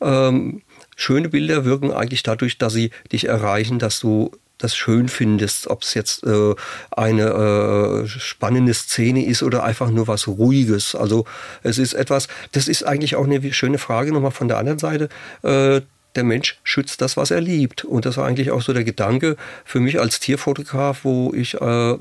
Ähm, 0.03 0.61
schöne 0.97 1.31
Bilder 1.31 1.65
wirken 1.65 1.93
eigentlich 1.93 2.23
dadurch, 2.23 2.59
dass 2.59 2.75
sie 2.75 2.91
dich 3.11 3.27
erreichen, 3.27 3.79
dass 3.79 3.99
du 3.99 4.31
das 4.59 4.77
schön 4.77 5.09
findest, 5.09 5.69
ob 5.69 5.83
es 5.83 5.95
jetzt 5.95 6.25
äh, 6.25 6.55
eine 6.91 8.05
äh, 8.05 8.09
spannende 8.09 8.75
Szene 8.75 9.25
ist 9.25 9.43
oder 9.43 9.63
einfach 9.65 9.91
nur 9.91 10.09
was 10.09 10.27
Ruhiges. 10.29 10.95
Also 10.95 11.25
es 11.63 11.79
ist 11.79 11.95
etwas, 11.95 12.29
das 12.53 12.69
ist 12.69 12.83
eigentlich 12.83 13.17
auch 13.17 13.25
eine 13.25 13.53
schöne 13.53 13.79
Frage 13.79 14.13
nochmal 14.13 14.33
von 14.33 14.49
der 14.49 14.59
anderen 14.59 14.79
Seite. 14.79 15.09
Äh, 15.43 15.81
der 16.19 16.25
Mensch 16.25 16.59
schützt 16.65 17.01
das, 17.01 17.17
was 17.17 17.31
er 17.31 17.41
liebt. 17.41 17.85
Und 17.85 18.05
das 18.05 18.17
war 18.17 18.27
eigentlich 18.27 18.51
auch 18.51 18.61
so 18.61 18.73
der 18.73 18.85
Gedanke 18.85 19.37
für 19.65 19.81
mich 19.81 20.01
als 20.01 20.19
Tierfotograf, 20.21 21.05
wo 21.05 21.33
ich 21.33 21.55
äh, 21.55 21.97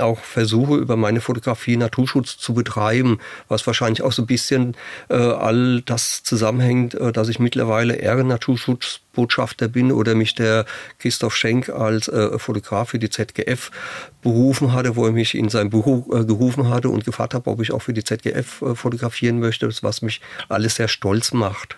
auch 0.00 0.18
versuche, 0.18 0.74
über 0.74 0.96
meine 0.96 1.20
Fotografie 1.20 1.76
Naturschutz 1.76 2.36
zu 2.36 2.52
betreiben, 2.52 3.20
was 3.48 3.66
wahrscheinlich 3.66 4.02
auch 4.02 4.12
so 4.12 4.22
ein 4.22 4.26
bisschen 4.26 4.76
äh, 5.08 5.14
all 5.14 5.82
das 5.82 6.24
zusammenhängt, 6.24 6.94
äh, 6.94 7.12
dass 7.12 7.28
ich 7.28 7.38
mittlerweile 7.38 7.94
Ehren-Naturschutzbotschafter 7.94 9.68
bin 9.68 9.92
oder 9.92 10.16
mich 10.16 10.34
der 10.34 10.66
Christoph 10.98 11.36
Schenk 11.36 11.68
als 11.68 12.08
äh, 12.08 12.36
Fotograf 12.38 12.90
für 12.90 12.98
die 12.98 13.10
ZGF 13.10 13.70
berufen 14.22 14.72
hatte, 14.72 14.96
wo 14.96 15.06
er 15.06 15.12
mich 15.12 15.36
in 15.36 15.48
sein 15.48 15.70
Büro 15.70 16.06
äh, 16.12 16.24
gerufen 16.24 16.68
hatte 16.70 16.88
und 16.88 17.04
gefragt 17.04 17.34
habe, 17.34 17.48
ob 17.48 17.60
ich 17.62 17.70
auch 17.70 17.82
für 17.82 17.92
die 17.92 18.02
ZGF 18.02 18.62
äh, 18.62 18.74
fotografieren 18.74 19.38
möchte, 19.38 19.70
was 19.82 20.02
mich 20.02 20.20
alles 20.48 20.74
sehr 20.74 20.88
stolz 20.88 21.32
macht. 21.32 21.76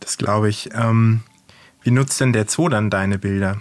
Das 0.00 0.16
glaube 0.18 0.48
ich. 0.48 0.70
Ähm, 0.74 1.20
wie 1.82 1.90
nutzt 1.90 2.20
denn 2.20 2.32
der 2.32 2.46
Zoo 2.48 2.68
dann 2.68 2.90
deine 2.90 3.18
Bilder? 3.18 3.60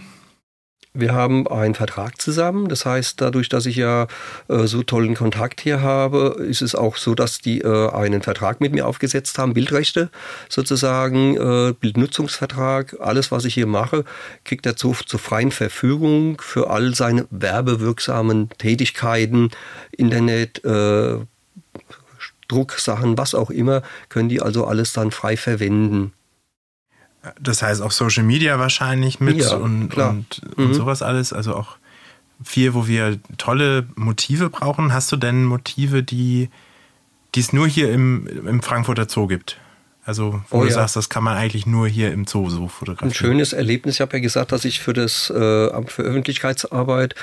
Wir 0.94 1.14
haben 1.14 1.48
einen 1.48 1.76
Vertrag 1.76 2.20
zusammen. 2.20 2.68
Das 2.68 2.86
heißt, 2.86 3.22
dadurch, 3.22 3.48
dass 3.48 3.68
ich 3.68 3.76
ja 3.76 4.08
äh, 4.48 4.66
so 4.66 4.82
tollen 4.82 5.14
Kontakt 5.14 5.62
hier 5.62 5.82
habe, 5.82 6.38
ist 6.40 6.64
es 6.64 6.74
auch 6.74 6.98
so, 6.98 7.14
dass 7.14 7.40
die 7.40 7.62
äh, 7.62 7.92
einen 7.92 8.24
Vertrag 8.24 8.60
mit 8.60 8.74
mir 8.74 8.88
aufgesetzt 8.88 9.38
haben, 9.38 9.54
Bildrechte 9.54 10.10
sozusagen, 10.50 11.38
äh, 11.38 11.74
Bildnutzungsvertrag. 11.80 12.98
Alles, 13.00 13.32
was 13.32 13.46
ich 13.46 13.54
hier 13.54 13.68
mache, 13.68 14.04
kriegt 14.46 14.66
der 14.66 14.76
Zoo 14.78 14.96
zur 15.06 15.20
freien 15.20 15.52
Verfügung 15.52 16.42
für 16.42 16.72
all 16.72 16.96
seine 16.96 17.28
werbewirksamen 17.30 18.50
Tätigkeiten, 18.58 19.52
Internet, 19.92 20.66
äh, 20.66 21.20
Drucksachen, 22.48 23.16
was 23.16 23.36
auch 23.36 23.52
immer, 23.52 23.84
können 24.10 24.28
die 24.28 24.42
also 24.42 24.66
alles 24.66 24.92
dann 24.92 25.12
frei 25.12 25.38
verwenden. 25.38 26.14
Das 27.40 27.62
heißt 27.62 27.82
auch 27.82 27.92
Social 27.92 28.24
Media 28.24 28.60
wahrscheinlich 28.60 29.20
mit 29.20 29.38
ja, 29.38 29.56
und, 29.56 29.96
und, 29.96 30.42
und 30.56 30.70
mhm. 30.70 30.74
sowas 30.74 31.02
alles. 31.02 31.34
Also 31.34 31.56
auch 31.56 31.78
viel, 32.44 32.74
wo 32.74 32.88
wir 32.88 33.20
tolle 33.38 33.88
Motive 33.96 34.50
brauchen. 34.50 34.94
Hast 34.94 35.12
du 35.12 35.18
denn 35.18 35.46
Motive, 35.46 36.04
die 36.04 36.50
es 37.36 37.54
nur 37.54 37.68
hier 37.68 37.92
im, 37.92 38.28
im 38.28 38.62
Frankfurter 38.62 39.08
Zoo 39.10 39.28
gibt? 39.28 39.60
Also, 40.10 40.42
wo 40.50 40.58
oh, 40.58 40.62
du 40.62 40.70
ja. 40.70 40.74
sagst, 40.74 40.96
das 40.96 41.10
kann 41.10 41.24
man 41.24 41.38
eigentlich 41.38 41.68
nur 41.68 41.88
hier 41.88 42.12
im 42.12 42.26
Zoo 42.26 42.50
so 42.50 42.68
fotografieren. 42.68 43.12
Ein 43.12 43.14
schönes 43.14 43.54
Erlebnis. 43.54 43.94
Ich 43.98 44.02
habe 44.02 44.18
ja 44.18 44.24
gesagt, 44.24 44.52
dass 44.52 44.66
ich 44.66 44.80
für 44.80 44.94
das 44.94 45.30
äh, 45.30 45.70
Amt 45.70 45.92
für 45.92 46.02
Öffentlichkeitsarbeit 46.02 47.14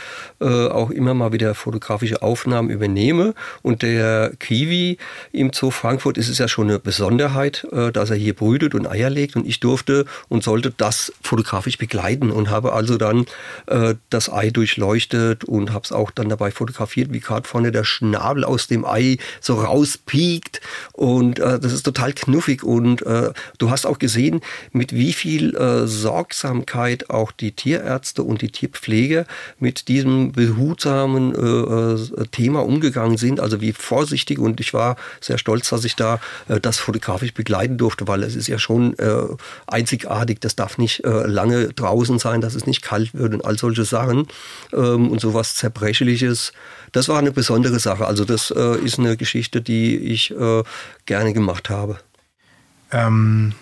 äh, 0.40 0.69
auch 0.69 0.90
immer 0.90 1.12
mal 1.12 1.33
wieder 1.33 1.57
fotografische 1.57 2.23
Aufnahmen 2.23 2.71
übernehme. 2.71 3.35
Und 3.62 3.83
der 3.83 4.31
Kiwi 4.38 4.99
im 5.33 5.50
Zoo 5.52 5.73
Frankfurt 5.73 6.16
ist 6.16 6.28
es 6.28 6.38
ja 6.38 6.47
schon 6.47 6.69
eine 6.69 6.78
Besonderheit, 6.78 7.66
äh, 7.73 7.90
dass 7.90 8.11
er 8.11 8.16
hier 8.16 8.37
brütet 8.37 8.76
und 8.76 8.87
Eier 8.87 9.11
legt. 9.11 9.35
Und 9.35 9.49
ich 9.49 9.59
durfte 9.59 10.05
und 10.28 10.45
sollte 10.45 10.71
das 10.71 11.12
fotografisch 11.21 11.78
begleiten 11.78 12.31
und 12.31 12.50
habe 12.50 12.73
also 12.73 12.99
dann 12.99 13.26
äh, 13.66 13.97
das 14.11 14.33
Ei 14.33 14.50
durchleuchtet 14.50 15.43
und 15.43 15.73
habe 15.73 15.83
es 15.83 15.90
auch 15.90 16.12
dann 16.12 16.28
dabei 16.28 16.52
fotografiert, 16.52 17.12
wie 17.12 17.19
gerade 17.19 17.49
vorne 17.49 17.73
der 17.73 17.83
Schnabel 17.83 18.45
aus 18.45 18.69
dem 18.69 18.85
Ei 18.85 19.19
so 19.40 19.57
rauspiekt. 19.57 20.61
Und 20.93 21.40
äh, 21.40 21.59
das 21.59 21.73
ist 21.73 21.83
total 21.83 22.12
knuffig. 22.12 22.62
Und 22.62 22.75
und 22.76 23.02
äh, 23.06 23.33
du 23.59 23.71
hast 23.71 23.87
auch 23.87 23.99
gesehen, 23.99 24.40
mit 24.73 24.92
wie 24.92 25.12
viel 25.12 25.56
äh, 25.56 25.87
Sorgsamkeit 25.87 27.11
auch 27.11 27.33
die 27.33 27.52
Tierärzte 27.52 28.23
und 28.23 28.42
die 28.42 28.50
Tierpfleger 28.50 29.25
mit 29.59 29.88
diesem 29.88 30.33
behutsamen 30.33 31.35
äh, 31.35 32.21
äh, 32.21 32.26
Thema 32.30 32.64
umgegangen 32.64 33.16
sind. 33.16 33.40
Also 33.40 33.61
wie 33.61 33.73
vorsichtig. 33.73 34.38
Und 34.38 34.61
ich 34.61 34.75
war 34.75 34.97
sehr 35.21 35.38
stolz, 35.38 35.71
dass 35.71 35.85
ich 35.85 35.97
da 35.97 36.21
äh, 36.49 36.61
das 36.61 36.78
fotografisch 36.78 37.33
begleiten 37.33 37.78
durfte, 37.78 38.06
weil 38.06 38.23
es 38.23 38.37
ist 38.37 38.47
ja 38.47 38.59
schon 38.59 38.99
äh, 38.99 39.23
einzigartig. 39.66 40.40
Das 40.40 40.54
darf 40.54 40.78
nicht 40.78 41.02
lange 41.04 41.68
draußen 41.68 42.18
sein, 42.18 42.40
dass 42.40 42.54
es 42.54 42.66
nicht 42.66 42.83
kalt 42.83 43.14
wird 43.14 43.33
und 43.35 43.45
all 43.45 43.59
solche 43.59 43.85
Sachen. 43.85 44.26
Ähm, 44.73 45.11
und 45.11 45.21
sowas 45.21 45.54
Zerbrechliches. 45.54 46.52
Das 46.92 47.09
war 47.09 47.18
eine 47.18 47.33
besondere 47.33 47.78
Sache. 47.78 48.06
Also 48.06 48.25
das 48.25 48.50
ist 48.50 48.99
eine 48.99 49.16
Geschichte, 49.16 49.61
die 49.61 49.97
ich 49.97 50.35
gerne 51.06 51.33
gemacht 51.33 51.68
habe. 51.68 51.99
Ähm, 52.93 53.52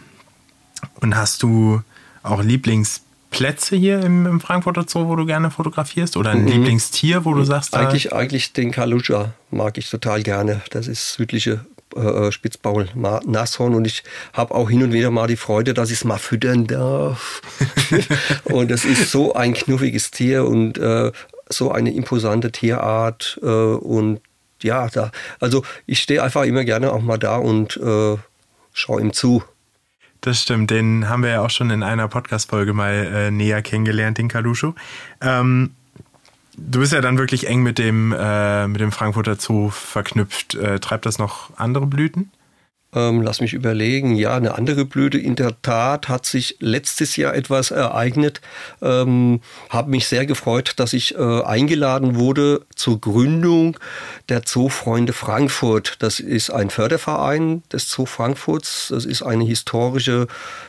und 1.01 1.17
hast 1.17 1.43
du 1.43 1.83
auch 2.23 2.43
Lieblingsplätze 2.43 3.77
hier 3.77 4.01
im, 4.03 4.27
im, 4.27 4.41
Frankfurter 4.41 4.85
Zoo, 4.87 5.09
wo 5.09 5.17
du 5.17 5.27
gerne 5.27 5.51
fotografierst? 5.51 6.17
Oder 6.17 6.31
ein 6.31 6.43
mhm. 6.43 6.49
Lieblingstier, 6.49 7.25
wo 7.25 7.35
du 7.35 7.45
sagst, 7.45 7.75
eigentlich, 7.75 8.13
eigentlich 8.13 8.53
den 8.53 8.71
Kalusha 8.71 9.33
mag 9.51 9.79
ich 9.79 9.91
total 9.91 10.23
gerne. 10.23 10.63
Das 10.71 10.89
ist 10.89 11.15
südliche 11.15 11.65
äh, 11.97 12.33
Spitzbaul 12.33 12.89
Nashorn 12.95 13.75
und 13.75 13.87
ich 13.87 14.03
habe 14.33 14.55
auch 14.55 14.69
hin 14.69 14.83
und 14.83 14.93
wieder 14.93 15.11
mal 15.11 15.27
die 15.27 15.37
Freude, 15.37 15.75
dass 15.75 15.91
ich 15.91 15.99
es 15.99 16.05
mal 16.05 16.19
füttern 16.19 16.67
darf. 16.67 17.43
und 18.45 18.71
es 18.71 18.85
ist 18.85 19.11
so 19.11 19.35
ein 19.35 19.55
knuffiges 19.55 20.11
Tier 20.11 20.45
und 20.45 20.79
äh, 20.79 21.13
so 21.49 21.71
eine 21.71 21.93
imposante 21.93 22.51
Tierart 22.51 23.39
äh, 23.43 23.47
und 23.47 24.21
ja, 24.63 24.89
da, 24.89 25.11
also 25.41 25.63
ich 25.87 26.01
stehe 26.01 26.23
einfach 26.23 26.45
immer 26.45 26.65
gerne 26.65 26.93
auch 26.93 27.03
mal 27.03 27.19
da 27.19 27.37
und 27.37 27.77
äh, 27.77 28.17
schau 28.75 28.99
ihm 28.99 29.15
zu. 29.15 29.43
Das 30.21 30.43
stimmt, 30.43 30.71
den 30.71 31.09
haben 31.09 31.23
wir 31.23 31.31
ja 31.31 31.41
auch 31.41 31.51
schon 31.51 31.71
in 31.71 31.83
einer 31.83 32.09
Podcast-Folge 32.09 32.73
mal 32.75 32.93
äh, 32.93 33.31
näher 33.31 33.63
kennengelernt, 33.63 34.19
den 34.19 34.29
Kaluscho. 34.29 34.75
Ähm, 35.21 35.71
du 36.57 36.81
bist 36.81 36.93
ja 36.93 37.01
dann 37.01 37.19
wirklich 37.19 37.47
eng 37.47 37.63
mit 37.63 37.79
dem, 37.79 38.13
äh, 38.13 38.67
mit 38.67 38.81
dem 38.81 38.93
Frankfurter 38.93 39.37
Zoo 39.37 39.71
verknüpft. 39.71 40.55
Äh, 40.55 40.81
treibt 40.81 41.07
das 41.07 41.19
noch 41.19 41.57
andere 41.57 41.87
Blüten? 41.87 42.31
Ähm, 42.95 43.23
lass 43.23 43.41
mich 43.41 43.53
überlegen. 43.53 44.15
Ja, 44.15 44.37
eine 44.37 44.55
andere 44.55 44.85
Blüte. 44.85 45.19
In 45.19 45.37
der 45.37 45.61
Tat 45.63 46.09
hat 46.09 46.27
sich 46.27 46.57
letztes 46.61 47.17
Jahr 47.17 47.35
etwas 47.35 47.71
ereignet. 47.71 48.41
Ähm, 48.83 49.41
habe 49.69 49.91
mich 49.91 50.07
sehr 50.07 50.27
gefreut, 50.27 50.75
dass 50.77 50.93
ich 50.93 51.17
äh, 51.17 51.43
eingeladen 51.43 52.17
wurde 52.17 52.63
zur 52.77 53.01
Gründung 53.01 53.77
der 54.29 54.45
Zoofreunde 54.45 55.13
Frankfurt. 55.13 55.97
Das 55.99 56.21
ist 56.21 56.51
ein 56.51 56.71
Förderverein 56.71 57.63
des 57.73 57.91
Zoo 57.91 58.07
Frankfurts. 58.07 58.89
Das 58.91 59.05
ist 59.05 59.23
eine 59.23 59.45
historische 59.45 60.27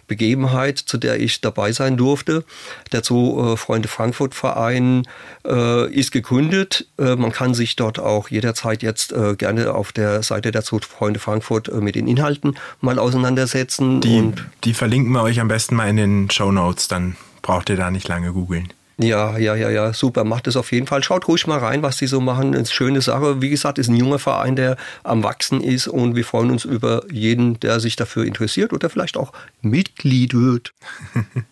Begebenheit, 0.07 0.77
zu 0.77 0.97
der 0.97 1.19
ich 1.19 1.41
dabei 1.41 1.71
sein 1.71 1.97
durfte. 1.97 2.43
Der 2.91 3.03
Zoofreunde 3.03 3.87
Frankfurt 3.87 4.35
Verein 4.35 5.03
äh, 5.45 5.91
ist 5.93 6.11
gegründet. 6.11 6.87
Äh, 6.97 7.15
man 7.15 7.31
kann 7.31 7.53
sich 7.53 7.75
dort 7.75 7.99
auch 7.99 8.29
jederzeit 8.29 8.83
jetzt 8.83 9.11
äh, 9.11 9.35
gerne 9.35 9.73
auf 9.73 9.91
der 9.91 10.23
Seite 10.23 10.51
der 10.51 10.63
Zoofreunde 10.63 11.19
Frankfurt 11.19 11.69
äh, 11.69 11.75
mit 11.75 11.95
den 11.95 12.07
Inhalten 12.15 12.55
mal 12.81 12.99
auseinandersetzen. 12.99 14.01
Die, 14.01 14.31
die 14.63 14.73
verlinken 14.73 15.11
wir 15.11 15.23
euch 15.23 15.39
am 15.39 15.47
besten 15.47 15.75
mal 15.75 15.89
in 15.89 15.97
den 15.97 16.31
Show 16.31 16.51
Notes, 16.51 16.87
dann 16.87 17.15
braucht 17.41 17.69
ihr 17.69 17.77
da 17.77 17.91
nicht 17.91 18.07
lange 18.07 18.31
googeln. 18.31 18.71
Ja, 18.97 19.37
ja, 19.37 19.55
ja, 19.55 19.69
ja, 19.69 19.93
super. 19.93 20.23
Macht 20.23 20.47
es 20.47 20.55
auf 20.55 20.71
jeden 20.71 20.87
Fall. 20.87 21.03
Schaut 21.03 21.27
ruhig 21.27 21.47
mal 21.47 21.59
rein, 21.59 21.83
was 21.83 21.97
die 21.97 22.07
so 22.07 22.21
machen. 22.21 22.53
Das 22.53 22.61
ist 22.61 22.69
eine 22.69 22.75
schöne 22.75 23.01
Sache. 23.01 23.41
Wie 23.41 23.49
gesagt, 23.49 23.77
ist 23.77 23.89
ein 23.89 23.97
junger 23.97 24.19
Verein, 24.19 24.55
der 24.55 24.77
am 25.03 25.21
Wachsen 25.21 25.59
ist 25.59 25.89
und 25.89 26.15
wir 26.15 26.23
freuen 26.23 26.51
uns 26.51 26.63
über 26.63 27.03
jeden, 27.11 27.59
der 27.59 27.81
sich 27.81 27.97
dafür 27.97 28.23
interessiert 28.23 28.71
oder 28.71 28.89
vielleicht 28.89 29.17
auch 29.17 29.33
Mitglied 29.61 30.33
wird. 30.33 30.73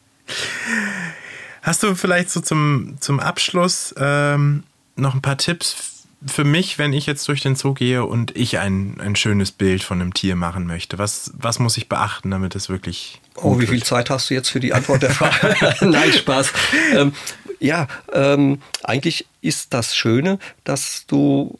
Hast 1.62 1.84
du 1.84 1.96
vielleicht 1.96 2.29
so 2.29 2.39
zum, 2.39 2.96
zum 3.01 3.20
Abschluss 3.20 3.93
ähm, 3.98 4.63
noch 4.96 5.13
ein 5.13 5.22
paar 5.22 5.38
Tipps 5.38 5.92
für 6.25 6.43
mich, 6.43 6.77
wenn 6.77 6.93
ich 6.93 7.05
jetzt 7.05 7.27
durch 7.27 7.41
den 7.41 7.55
Zoo 7.55 7.73
gehe 7.73 8.05
und 8.05 8.35
ich 8.35 8.59
ein, 8.59 8.99
ein 8.99 9.15
schönes 9.15 9.51
Bild 9.51 9.83
von 9.83 10.01
einem 10.01 10.13
Tier 10.13 10.35
machen 10.35 10.65
möchte? 10.65 10.97
Was, 10.97 11.31
was 11.37 11.59
muss 11.59 11.77
ich 11.77 11.89
beachten, 11.89 12.31
damit 12.31 12.55
es 12.55 12.69
wirklich. 12.69 13.21
Oh, 13.35 13.59
wie 13.59 13.67
viel 13.67 13.83
Zeit 13.83 14.09
hast 14.09 14.29
du 14.29 14.33
jetzt 14.33 14.49
für 14.49 14.59
die 14.59 14.73
Antwort 14.73 15.03
der 15.03 15.11
Frage? 15.11 15.75
Nein, 15.85 16.13
Spaß. 16.13 16.53
Ähm, 16.93 17.13
ja, 17.59 17.87
ähm, 18.11 18.61
eigentlich 18.83 19.25
ist 19.41 19.73
das 19.73 19.95
Schöne, 19.95 20.39
dass 20.63 21.05
du 21.07 21.57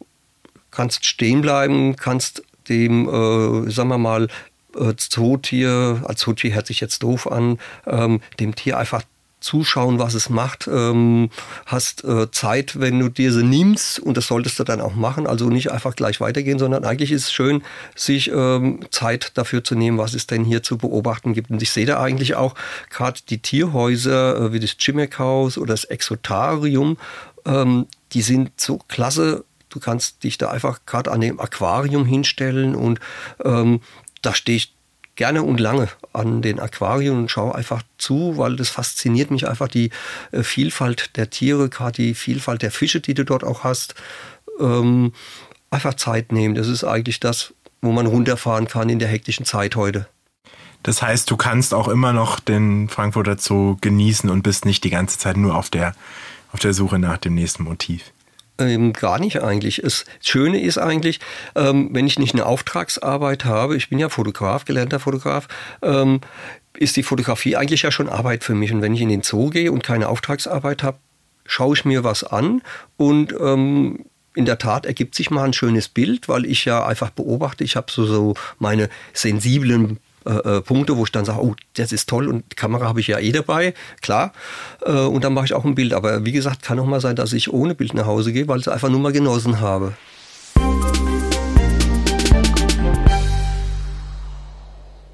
kannst 0.72 1.06
stehen 1.06 1.42
bleiben, 1.42 1.96
kannst 1.96 2.44
dem, 2.68 3.08
äh, 3.08 3.72
sagen 3.72 3.90
wir 3.90 3.98
mal, 3.98 4.28
äh, 4.76 4.96
Zootier, 4.96 6.04
als 6.06 6.22
Zootier 6.22 6.56
hört 6.56 6.68
sich 6.68 6.80
jetzt 6.80 7.04
doof 7.04 7.32
an, 7.32 7.60
ähm, 7.86 8.22
dem 8.40 8.56
Tier 8.56 8.78
einfach 8.78 9.04
zuschauen, 9.44 10.00
was 10.00 10.14
es 10.14 10.30
macht, 10.30 10.68
ähm, 10.68 11.30
hast 11.66 12.04
äh, 12.04 12.32
Zeit, 12.32 12.80
wenn 12.80 13.00
du 13.00 13.10
dir 13.10 13.32
sie 13.32 13.44
nimmst 13.44 14.00
und 14.00 14.18
das 14.18 14.28
solltest 14.28 14.58
du 14.60 14.64
dann 14.64 14.82
auch 14.82 14.96
machen, 14.96 15.28
also 15.28 15.50
nicht 15.50 15.72
einfach 15.72 15.96
gleich 15.96 16.22
weitergehen, 16.22 16.58
sondern 16.58 16.86
eigentlich 16.86 17.12
ist 17.12 17.24
es 17.24 17.34
schön, 17.34 17.62
sich 17.96 18.32
ähm, 18.32 18.80
Zeit 18.90 19.32
dafür 19.36 19.64
zu 19.64 19.76
nehmen, 19.76 19.98
was 19.98 20.14
es 20.14 20.28
denn 20.28 20.46
hier 20.46 20.64
zu 20.64 20.78
beobachten 20.78 21.34
gibt. 21.34 21.52
Und 21.52 21.62
ich 21.62 21.72
sehe 21.72 21.86
da 21.86 22.02
eigentlich 22.02 22.36
auch 22.36 22.56
gerade 22.90 23.20
die 23.30 23.40
Tierhäuser 23.40 24.38
äh, 24.38 24.54
wie 24.54 24.60
das 24.60 24.78
Chimekhaus 24.78 25.58
oder 25.58 25.74
das 25.74 25.84
Exotarium, 25.84 26.98
ähm, 27.46 27.88
die 28.14 28.22
sind 28.22 28.52
so 28.60 28.80
klasse. 28.88 29.44
Du 29.70 29.80
kannst 29.80 30.24
dich 30.24 30.38
da 30.38 30.52
einfach 30.52 30.82
gerade 30.86 31.12
an 31.12 31.22
dem 31.22 31.40
Aquarium 31.40 32.06
hinstellen 32.06 32.76
und 32.76 33.00
ähm, 33.44 33.82
da 34.22 34.34
stehe 34.34 34.58
ich 34.58 34.74
gerne 35.16 35.44
und 35.44 35.60
lange 35.60 35.90
an 36.12 36.42
den 36.42 36.60
Aquarien 36.60 37.18
und 37.18 37.32
schaue 37.32 37.56
einfach 37.56 37.84
zu, 37.98 38.38
weil 38.38 38.56
das 38.56 38.70
fasziniert 38.70 39.32
mich 39.32 39.48
einfach 39.48 39.68
die 39.68 39.92
äh, 40.32 40.44
Vielfalt 40.44 41.16
der 41.18 41.30
Tiere, 41.30 41.70
gerade 41.70 42.02
die 42.02 42.14
Vielfalt 42.14 42.62
der 42.62 42.72
Fische, 42.72 43.00
die 43.00 43.14
du 43.14 43.24
dort 43.24 43.44
auch 43.44 43.64
hast. 43.64 43.96
Ähm, 44.60 45.14
einfach 45.70 45.96
Zeit 45.96 46.32
nehmen. 46.32 46.56
Das 46.56 46.68
ist 46.68 46.84
eigentlich 46.84 47.20
das, 47.20 47.54
wo 47.82 47.92
man 47.92 48.06
runterfahren 48.06 48.68
kann 48.68 48.90
in 48.90 49.00
der 49.00 49.08
hektischen 49.08 49.46
Zeit 49.46 49.76
heute. 49.76 50.08
Das 50.84 51.02
heißt, 51.02 51.32
du 51.32 51.38
kannst 51.38 51.74
auch 51.74 51.88
immer 51.88 52.14
noch 52.14 52.40
den 52.40 52.90
Frankfurter 52.90 53.38
Zoo 53.38 53.78
genießen 53.80 54.30
und 54.30 54.44
bist 54.44 54.66
nicht 54.66 54.84
die 54.84 54.90
ganze 54.90 55.18
Zeit 55.18 55.38
nur 55.38 55.56
auf 55.56 55.70
der, 55.70 55.96
auf 56.52 56.60
der 56.60 56.74
Suche 56.74 57.00
nach 57.00 57.18
dem 57.18 57.36
nächsten 57.36 57.64
Motiv. 57.64 58.12
Ähm, 58.60 58.94
gar 58.94 59.20
nicht 59.20 59.42
eigentlich. 59.42 59.82
Das 59.84 60.06
Schöne 60.22 60.62
ist 60.62 60.78
eigentlich, 60.78 61.20
ähm, 61.56 61.90
wenn 61.92 62.06
ich 62.06 62.20
nicht 62.20 62.36
eine 62.36 62.46
Auftragsarbeit 62.46 63.46
habe, 63.46 63.76
ich 63.76 63.90
bin 63.90 63.98
ja 63.98 64.10
Fotograf, 64.10 64.66
gelernter 64.66 65.00
Fotograf, 65.00 65.48
ähm, 65.82 66.22
ist 66.78 66.96
die 66.96 67.04
Fotografie 67.04 67.56
eigentlich 67.56 67.82
ja 67.82 67.92
schon 67.92 68.10
Arbeit 68.10 68.44
für 68.44 68.54
mich. 68.54 68.72
Und 68.72 68.82
wenn 68.82 68.94
ich 68.94 69.02
in 69.02 69.10
den 69.10 69.24
Zoo 69.24 69.50
gehe 69.50 69.72
und 69.72 69.84
keine 69.84 70.08
Auftragsarbeit 70.08 70.84
habe, 70.84 70.98
schaue 71.46 71.76
ich 71.76 71.86
mir 71.86 72.04
was 72.04 72.24
an 72.24 72.62
und 72.98 73.34
ähm, 73.40 74.06
in 74.36 74.46
der 74.46 74.58
Tat 74.58 74.86
ergibt 74.86 75.16
sich 75.16 75.30
mal 75.30 75.44
ein 75.44 75.54
schönes 75.54 75.88
Bild, 75.88 76.28
weil 76.28 76.46
ich 76.46 76.66
ja 76.66 76.86
einfach 76.86 77.12
beobachte, 77.12 77.64
ich 77.64 77.76
habe 77.76 77.92
so, 77.92 78.06
so 78.06 78.34
meine 78.60 78.90
sensiblen 79.14 80.00
äh, 80.26 80.58
äh, 80.58 80.62
Punkte, 80.62 80.98
wo 80.98 81.04
ich 81.04 81.12
dann 81.12 81.26
sage, 81.26 81.42
oh, 81.42 81.56
das 81.74 81.92
ist 81.92 82.08
toll 82.08 82.28
und 82.28 82.44
die 82.52 82.56
Kamera 82.56 82.88
habe 82.88 83.00
ich 83.00 83.08
ja 83.08 83.20
eh 83.20 83.32
dabei, 83.32 83.74
klar. 84.02 84.34
Äh, 84.86 84.92
und 84.92 85.24
dann 85.24 85.34
mache 85.34 85.46
ich 85.46 85.54
auch 85.54 85.66
ein 85.66 85.76
Bild. 85.76 85.94
Aber 85.94 86.26
wie 86.26 86.32
gesagt, 86.32 86.62
kann 86.62 86.80
auch 86.80 86.86
mal 86.86 87.02
sein, 87.02 87.16
dass 87.16 87.34
ich 87.34 87.52
ohne 87.52 87.76
Bild 87.76 87.94
nach 87.94 88.06
Hause 88.06 88.32
gehe, 88.34 88.48
weil 88.48 88.60
ich 88.60 88.68
es 88.68 88.74
einfach 88.74 88.90
nur 88.90 89.00
mal 89.00 89.12
genossen 89.12 89.60
habe. 89.60 89.94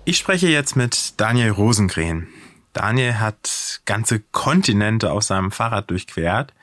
Ich 0.05 0.17
spreche 0.17 0.47
jetzt 0.47 0.75
mit 0.75 1.19
Daniel 1.19 1.51
Rosengren. 1.51 2.27
Daniel 2.73 3.19
hat 3.19 3.81
ganze 3.85 4.19
Kontinente 4.19 5.11
auf 5.11 5.23
seinem 5.23 5.51
Fahrrad 5.51 5.89
durchquert, 5.89 6.53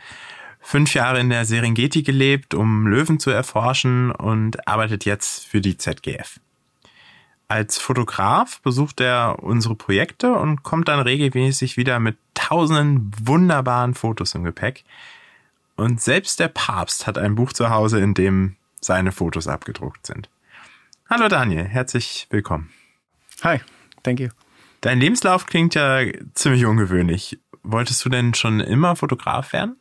fünf 0.60 0.94
Jahre 0.94 1.20
in 1.20 1.30
der 1.30 1.44
Serengeti 1.44 2.02
gelebt, 2.02 2.54
um 2.54 2.86
Löwen 2.86 3.20
zu 3.20 3.30
erforschen 3.30 4.10
und 4.10 4.66
arbeitet 4.66 5.04
jetzt 5.04 5.46
für 5.46 5.60
die 5.60 5.76
ZGF. 5.76 6.40
Als 7.48 7.78
Fotograf 7.78 8.60
besucht 8.62 9.00
er 9.00 9.42
unsere 9.42 9.76
Projekte 9.76 10.32
und 10.32 10.64
kommt 10.64 10.88
dann 10.88 10.98
regelmäßig 10.98 11.76
wieder 11.76 12.00
mit 12.00 12.16
tausenden 12.34 13.12
wunderbaren 13.22 13.94
Fotos 13.94 14.34
im 14.34 14.42
Gepäck. 14.42 14.84
Und 15.76 16.00
selbst 16.00 16.40
der 16.40 16.48
Papst 16.48 17.06
hat 17.06 17.18
ein 17.18 17.36
Buch 17.36 17.52
zu 17.52 17.70
Hause, 17.70 18.00
in 18.00 18.14
dem 18.14 18.56
seine 18.80 19.12
Fotos 19.12 19.46
abgedruckt 19.46 20.06
sind. 20.06 20.28
Hallo 21.08 21.28
Daniel, 21.28 21.64
herzlich 21.64 22.26
willkommen. 22.30 22.72
Hi, 23.44 23.60
thank 24.02 24.18
you. 24.18 24.28
Dein 24.80 24.98
Lebenslauf 24.98 25.46
klingt 25.46 25.76
ja 25.76 26.00
ziemlich 26.34 26.66
ungewöhnlich. 26.66 27.38
Wolltest 27.62 28.04
du 28.04 28.08
denn 28.08 28.34
schon 28.34 28.58
immer 28.58 28.96
Fotograf 28.96 29.52
werden? 29.52 29.76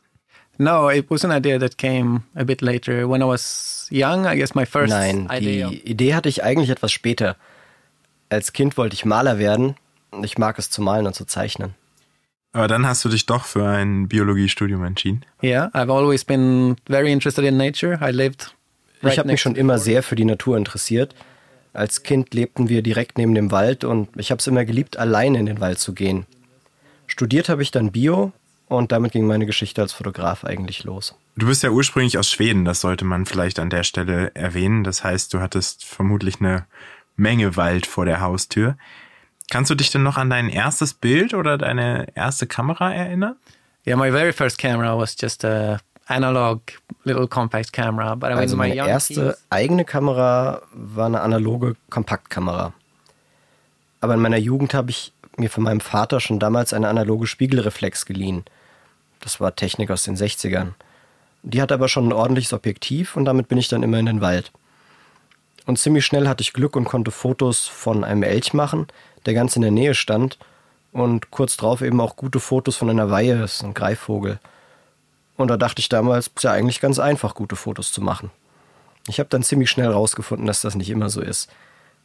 No, 0.58 0.88
it 0.88 1.10
was 1.10 1.24
an 1.24 1.32
idea 1.32 1.58
that 1.58 1.78
came 1.78 2.22
a 2.34 2.44
bit 2.44 2.62
later. 2.62 3.08
When 3.08 3.22
I 3.22 3.26
was 3.26 3.88
young, 3.90 4.24
I 4.24 4.36
guess 4.36 4.54
my 4.54 4.64
first 4.64 4.92
Nein, 4.92 5.28
die 5.40 5.82
Idee 5.84 6.14
hatte 6.14 6.28
ich 6.28 6.44
eigentlich 6.44 6.70
etwas 6.70 6.92
später 6.92 7.36
als 8.28 8.52
Kind 8.52 8.76
wollte 8.76 8.94
ich 8.94 9.04
Maler 9.04 9.38
werden. 9.38 9.76
Ich 10.22 10.38
mag 10.38 10.58
es 10.58 10.70
zu 10.70 10.82
malen 10.82 11.06
und 11.06 11.14
zu 11.14 11.24
zeichnen. 11.24 11.74
Aber 12.52 12.68
dann 12.68 12.86
hast 12.86 13.04
du 13.04 13.10
dich 13.10 13.26
doch 13.26 13.44
für 13.44 13.68
ein 13.68 14.08
Biologiestudium 14.08 14.82
entschieden. 14.84 15.26
Yeah, 15.42 15.68
I've 15.74 15.92
always 15.92 16.24
been 16.24 16.76
very 16.88 17.12
interested 17.12 17.44
in 17.44 17.58
nature. 17.58 17.98
I 18.02 18.10
lived 18.10 18.54
right 19.02 19.12
Ich 19.12 19.18
habe 19.18 19.28
mich 19.28 19.42
schon 19.42 19.56
immer 19.56 19.78
sehr 19.78 20.02
für 20.02 20.16
die 20.16 20.24
Natur 20.24 20.56
interessiert. 20.56 21.14
Als 21.74 22.02
Kind 22.02 22.32
lebten 22.32 22.70
wir 22.70 22.80
direkt 22.80 23.18
neben 23.18 23.34
dem 23.34 23.50
Wald 23.50 23.84
und 23.84 24.08
ich 24.16 24.30
habe 24.30 24.38
es 24.38 24.46
immer 24.46 24.64
geliebt, 24.64 24.96
alleine 24.96 25.38
in 25.38 25.44
den 25.44 25.60
Wald 25.60 25.78
zu 25.78 25.92
gehen. 25.92 26.24
Studiert 27.06 27.50
habe 27.50 27.62
ich 27.62 27.70
dann 27.70 27.92
Bio 27.92 28.32
und 28.68 28.90
damit 28.90 29.12
ging 29.12 29.26
meine 29.26 29.44
Geschichte 29.44 29.82
als 29.82 29.92
Fotograf 29.92 30.44
eigentlich 30.44 30.84
los. 30.84 31.14
Du 31.36 31.46
bist 31.46 31.62
ja 31.62 31.68
ursprünglich 31.68 32.16
aus 32.16 32.30
Schweden, 32.30 32.64
das 32.64 32.80
sollte 32.80 33.04
man 33.04 33.26
vielleicht 33.26 33.58
an 33.58 33.68
der 33.68 33.82
Stelle 33.82 34.34
erwähnen. 34.34 34.82
Das 34.84 35.04
heißt, 35.04 35.34
du 35.34 35.40
hattest 35.40 35.84
vermutlich 35.84 36.40
eine 36.40 36.64
Menge 37.16 37.56
Wald 37.56 37.86
vor 37.86 38.04
der 38.04 38.20
Haustür. 38.20 38.76
Kannst 39.50 39.70
du 39.70 39.74
dich 39.74 39.90
denn 39.90 40.02
noch 40.02 40.16
an 40.16 40.30
dein 40.30 40.48
erstes 40.48 40.94
Bild 40.94 41.34
oder 41.34 41.58
deine 41.58 42.06
erste 42.14 42.46
Kamera 42.46 42.92
erinnern? 42.92 43.36
Yeah, 43.86 43.96
my 43.96 44.10
very 44.10 44.32
first 44.32 44.58
camera 44.58 44.98
was 44.98 45.16
just 45.20 45.44
a 45.44 45.78
analog 46.06 46.60
little 47.04 47.28
compact 47.28 47.72
camera. 47.72 48.16
But 48.16 48.30
I 48.30 48.34
mean, 48.34 48.38
also 48.38 48.56
meine 48.56 48.74
erste 48.74 49.36
eigene 49.50 49.84
Kamera 49.84 50.62
war 50.72 51.06
eine 51.06 51.20
analoge 51.20 51.76
Kompaktkamera. 51.90 52.72
Aber 54.00 54.14
in 54.14 54.20
meiner 54.20 54.36
Jugend 54.36 54.74
habe 54.74 54.90
ich 54.90 55.12
mir 55.36 55.50
von 55.50 55.64
meinem 55.64 55.80
Vater 55.80 56.20
schon 56.20 56.38
damals 56.38 56.72
eine 56.72 56.88
analoge 56.88 57.26
Spiegelreflex 57.26 58.06
geliehen. 58.06 58.44
Das 59.20 59.40
war 59.40 59.54
Technik 59.54 59.90
aus 59.90 60.04
den 60.04 60.16
60ern. 60.16 60.72
Die 61.42 61.62
hatte 61.62 61.74
aber 61.74 61.88
schon 61.88 62.08
ein 62.08 62.12
ordentliches 62.12 62.52
Objektiv 62.52 63.16
und 63.16 63.24
damit 63.24 63.48
bin 63.48 63.58
ich 63.58 63.68
dann 63.68 63.82
immer 63.82 63.98
in 63.98 64.06
den 64.06 64.20
Wald. 64.20 64.50
Und 65.66 65.78
ziemlich 65.78 66.06
schnell 66.06 66.28
hatte 66.28 66.42
ich 66.42 66.52
Glück 66.52 66.76
und 66.76 66.84
konnte 66.84 67.10
Fotos 67.10 67.66
von 67.66 68.04
einem 68.04 68.22
Elch 68.22 68.54
machen, 68.54 68.86
der 69.26 69.34
ganz 69.34 69.56
in 69.56 69.62
der 69.62 69.72
Nähe 69.72 69.94
stand. 69.94 70.38
Und 70.92 71.30
kurz 71.30 71.56
drauf 71.56 71.82
eben 71.82 72.00
auch 72.00 72.16
gute 72.16 72.40
Fotos 72.40 72.76
von 72.76 72.88
einer 72.88 73.10
Weihe, 73.10 73.38
das 73.38 73.56
ist 73.56 73.64
ein 73.64 73.74
Greifvogel. 73.74 74.38
Und 75.36 75.48
da 75.48 75.56
dachte 75.56 75.80
ich 75.80 75.88
damals, 75.88 76.28
ist 76.28 76.44
ja 76.44 76.52
eigentlich 76.52 76.80
ganz 76.80 76.98
einfach, 76.98 77.34
gute 77.34 77.56
Fotos 77.56 77.92
zu 77.92 78.00
machen. 78.00 78.30
Ich 79.08 79.18
habe 79.18 79.28
dann 79.28 79.42
ziemlich 79.42 79.70
schnell 79.70 79.90
rausgefunden, 79.90 80.46
dass 80.46 80.62
das 80.62 80.74
nicht 80.74 80.88
immer 80.88 81.10
so 81.10 81.20
ist. 81.20 81.52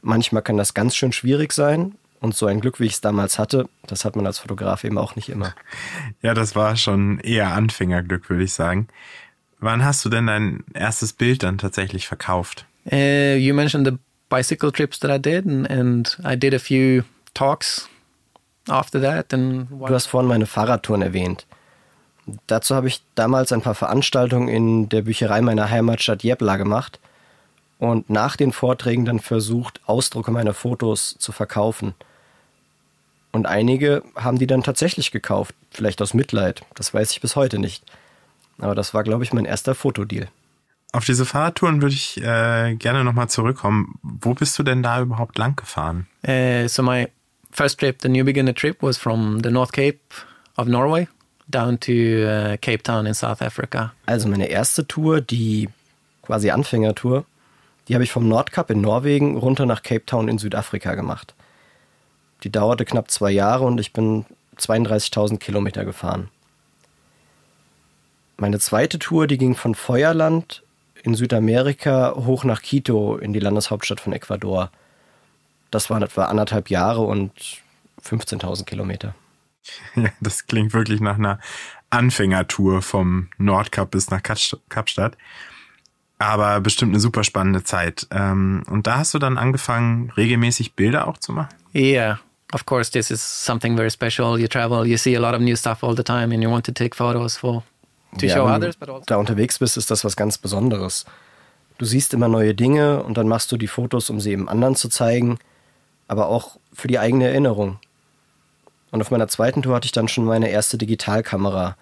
Manchmal 0.01 0.41
kann 0.41 0.57
das 0.57 0.73
ganz 0.73 0.95
schön 0.95 1.13
schwierig 1.13 1.53
sein. 1.53 1.95
Und 2.19 2.35
so 2.35 2.45
ein 2.45 2.61
Glück, 2.61 2.79
wie 2.79 2.85
ich 2.85 2.93
es 2.93 3.01
damals 3.01 3.39
hatte, 3.39 3.67
das 3.87 4.05
hat 4.05 4.15
man 4.15 4.27
als 4.27 4.37
Fotograf 4.37 4.83
eben 4.83 4.99
auch 4.99 5.15
nicht 5.15 5.29
immer. 5.29 5.55
Ja, 6.21 6.35
das 6.35 6.55
war 6.55 6.75
schon 6.75 7.19
eher 7.19 7.53
Anfängerglück, 7.53 8.29
würde 8.29 8.43
ich 8.43 8.53
sagen. 8.53 8.87
Wann 9.59 9.83
hast 9.83 10.05
du 10.05 10.09
denn 10.09 10.27
dein 10.27 10.63
erstes 10.73 11.13
Bild 11.13 11.41
dann 11.41 11.57
tatsächlich 11.57 12.07
verkauft? 12.07 12.67
Uh, 12.85 13.37
you 13.37 13.53
mentioned 13.53 13.85
the 13.85 13.97
bicycle 14.29 14.71
trips 14.71 14.99
that 14.99 15.11
I 15.11 15.19
did, 15.19 15.45
and, 15.45 15.69
and 15.69 16.15
I 16.23 16.35
did 16.35 16.53
a 16.53 16.59
few 16.59 17.03
talks 17.33 17.89
after 18.67 18.99
that. 19.01 19.33
And 19.33 19.69
du 19.69 19.93
hast 19.93 20.07
vorhin 20.07 20.27
meine 20.27 20.45
Fahrradtouren 20.45 21.01
erwähnt. 21.01 21.45
Dazu 22.47 22.75
habe 22.75 22.87
ich 22.87 23.01
damals 23.15 23.51
ein 23.51 23.61
paar 23.61 23.75
Veranstaltungen 23.75 24.47
in 24.47 24.89
der 24.89 25.01
Bücherei 25.01 25.41
meiner 25.41 25.69
Heimatstadt 25.69 26.23
Jebla 26.23 26.57
gemacht 26.57 26.99
und 27.79 28.09
nach 28.09 28.35
den 28.35 28.51
Vorträgen 28.51 29.05
dann 29.05 29.19
versucht, 29.19 29.81
Ausdrucke 29.87 30.31
meiner 30.31 30.53
Fotos 30.53 31.15
zu 31.17 31.31
verkaufen. 31.31 31.95
Und 33.31 33.47
einige 33.47 34.03
haben 34.15 34.37
die 34.37 34.47
dann 34.47 34.61
tatsächlich 34.61 35.11
gekauft, 35.11 35.55
vielleicht 35.71 36.01
aus 36.01 36.13
Mitleid, 36.13 36.61
das 36.75 36.93
weiß 36.93 37.11
ich 37.11 37.21
bis 37.21 37.35
heute 37.35 37.59
nicht. 37.59 37.83
Aber 38.59 38.75
das 38.75 38.93
war, 38.93 39.03
glaube 39.03 39.23
ich, 39.23 39.33
mein 39.33 39.45
erster 39.45 39.73
Fotodeal. 39.73 40.27
Auf 40.93 41.05
diese 41.05 41.25
Fahrradtouren 41.25 41.81
würde 41.81 41.95
ich 41.95 42.17
äh, 42.17 42.75
gerne 42.75 43.03
nochmal 43.03 43.29
zurückkommen. 43.29 43.97
Wo 44.01 44.33
bist 44.33 44.59
du 44.59 44.63
denn 44.63 44.83
da 44.83 45.01
überhaupt 45.01 45.37
lang 45.37 45.55
gefahren? 45.55 46.07
Uh, 46.27 46.67
so 46.67 46.83
my 46.83 47.07
first 47.51 47.79
trip, 47.79 48.01
the 48.01 48.09
New 48.09 48.25
Beginner 48.25 48.53
trip, 48.53 48.81
was 48.81 48.97
from 48.97 49.39
the 49.41 49.51
North 49.51 49.71
Cape 49.71 49.99
of 50.57 50.67
Norway 50.67 51.07
down 51.47 51.79
to 51.79 51.91
uh, 51.91 52.57
Cape 52.57 52.83
Town 52.83 53.05
in 53.05 53.13
South 53.13 53.41
Africa. 53.41 53.93
Also 54.05 54.27
meine 54.27 54.47
erste 54.47 54.85
Tour, 54.85 55.21
die 55.21 55.69
quasi 56.23 56.49
Anfängertour, 56.49 57.25
die 57.87 57.93
habe 57.93 58.03
ich 58.03 58.11
vom 58.11 58.27
Nordkap 58.27 58.69
in 58.69 58.81
Norwegen 58.81 59.37
runter 59.37 59.65
nach 59.65 59.83
Cape 59.83 60.05
Town 60.05 60.27
in 60.27 60.37
Südafrika 60.37 60.95
gemacht. 60.95 61.33
Die 62.43 62.51
dauerte 62.51 62.85
knapp 62.85 63.11
zwei 63.11 63.31
Jahre 63.31 63.65
und 63.65 63.79
ich 63.79 63.93
bin 63.93 64.25
32.000 64.57 65.37
Kilometer 65.37 65.85
gefahren. 65.85 66.29
Meine 68.37 68.59
zweite 68.59 68.99
Tour, 68.99 69.27
die 69.27 69.37
ging 69.37 69.55
von 69.55 69.75
Feuerland 69.75 70.63
in 71.03 71.15
Südamerika 71.15 72.13
hoch 72.15 72.43
nach 72.43 72.61
Quito 72.61 73.17
in 73.17 73.33
die 73.33 73.39
Landeshauptstadt 73.39 73.99
von 73.99 74.13
Ecuador. 74.13 74.71
Das 75.71 75.89
waren 75.89 76.03
etwa 76.03 76.25
anderthalb 76.25 76.69
Jahre 76.69 77.01
und 77.01 77.31
15.000 78.03 78.65
Kilometer. 78.65 79.15
Ja, 79.95 80.09
das 80.19 80.47
klingt 80.47 80.73
wirklich 80.73 81.01
nach 81.01 81.19
einer 81.19 81.39
Anfängertour 81.91 82.81
vom 82.81 83.27
Nordkap 83.37 83.91
bis 83.91 84.09
nach 84.09 84.23
Kapstadt. 84.23 85.17
Aber 86.17 86.59
bestimmt 86.61 86.93
eine 86.93 86.99
super 86.99 87.23
spannende 87.23 87.63
Zeit. 87.63 88.07
Ähm, 88.09 88.63
und 88.67 88.87
da 88.87 88.97
hast 88.97 89.13
du 89.13 89.19
dann 89.19 89.37
angefangen, 89.37 90.11
regelmäßig 90.17 90.73
Bilder 90.73 91.07
auch 91.07 91.17
zu 91.17 91.31
machen? 91.31 91.49
Yeah, 91.75 92.19
of 92.53 92.65
course, 92.65 92.91
this 92.91 93.11
is 93.11 93.21
something 93.21 93.75
very 93.75 93.91
special. 93.91 94.39
You 94.39 94.47
travel, 94.47 94.87
you 94.87 94.97
see 94.97 95.15
a 95.15 95.19
lot 95.19 95.35
of 95.35 95.41
new 95.41 95.55
stuff 95.55 95.83
all 95.83 95.95
the 95.95 96.03
time, 96.03 96.33
and 96.33 96.41
you 96.41 96.49
want 96.49 96.65
to 96.65 96.71
take 96.71 96.95
photos 96.95 97.37
for 97.37 97.63
to 98.17 98.25
Ja, 98.25 98.35
show 98.35 98.45
others, 98.45 98.75
but 98.75 98.89
also 98.89 99.03
da 99.05 99.15
unterwegs 99.17 99.59
bist, 99.59 99.77
ist 99.77 99.91
das 99.91 100.03
was 100.03 100.15
ganz 100.15 100.37
Besonderes. 100.37 101.05
Du 101.77 101.85
siehst 101.85 102.13
immer 102.13 102.27
neue 102.27 102.53
Dinge 102.53 103.03
und 103.03 103.17
dann 103.17 103.27
machst 103.27 103.51
du 103.51 103.57
die 103.57 103.67
Fotos, 103.67 104.09
um 104.09 104.19
sie 104.19 104.31
eben 104.31 104.47
anderen 104.49 104.75
zu 104.75 104.89
zeigen, 104.89 105.39
aber 106.07 106.27
auch 106.27 106.57
für 106.73 106.87
die 106.87 106.99
eigene 106.99 107.27
Erinnerung. 107.27 107.79
Und 108.91 109.01
auf 109.01 109.09
meiner 109.09 109.27
zweiten 109.27 109.61
Tour 109.61 109.75
hatte 109.75 109.85
ich 109.85 109.91
dann 109.91 110.07
schon 110.07 110.25
meine 110.25 110.49
erste 110.49 110.77
Digitalkamera. 110.77 111.77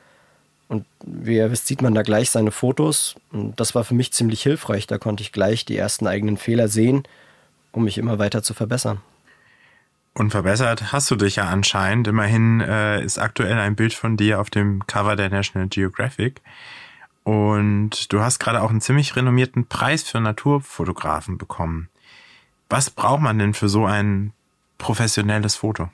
Und 0.67 0.85
wie 1.03 1.37
ihr 1.37 1.51
wisst, 1.51 1.65
sieht 1.65 1.81
man 1.81 1.95
da 1.95 2.03
gleich 2.03 2.29
seine 2.29 2.51
Fotos. 2.51 3.15
Und 3.31 3.59
das 3.59 3.73
war 3.73 3.83
für 3.83 3.95
mich 3.95 4.13
ziemlich 4.13 4.43
hilfreich. 4.43 4.85
Da 4.85 4.99
konnte 4.99 5.23
ich 5.23 5.31
gleich 5.31 5.65
die 5.65 5.75
ersten 5.75 6.05
eigenen 6.05 6.37
Fehler 6.37 6.67
sehen, 6.67 7.03
um 7.71 7.83
mich 7.83 7.97
immer 7.97 8.19
weiter 8.19 8.43
zu 8.43 8.53
verbessern. 8.53 9.01
Und 10.19 10.31
verbessert 10.31 10.91
hast 10.91 11.09
du 11.09 11.15
dich 11.15 11.37
ja 11.37 11.45
anscheinend. 11.45 12.07
Immerhin 12.07 12.59
äh, 12.59 13.01
ist 13.03 13.17
aktuell 13.17 13.57
ein 13.57 13.75
Bild 13.75 13.93
von 13.93 14.17
dir 14.17 14.39
auf 14.39 14.49
dem 14.49 14.85
Cover 14.85 15.15
der 15.15 15.29
National 15.29 15.69
Geographic. 15.69 16.41
Und 17.23 18.11
du 18.11 18.19
hast 18.19 18.39
gerade 18.39 18.61
auch 18.61 18.69
einen 18.69 18.81
ziemlich 18.81 19.15
renommierten 19.15 19.67
Preis 19.67 20.03
für 20.03 20.19
Naturfotografen 20.19 21.37
bekommen. 21.37 21.89
Was 22.69 22.89
braucht 22.89 23.21
man 23.21 23.39
denn 23.39 23.53
für 23.53 23.69
so 23.69 23.85
ein 23.85 24.33
professionelles 24.77 25.55
Foto? 25.55 25.89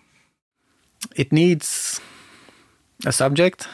it 1.15 1.31
needs 1.31 2.01
a 3.05 3.11
subject, 3.11 3.67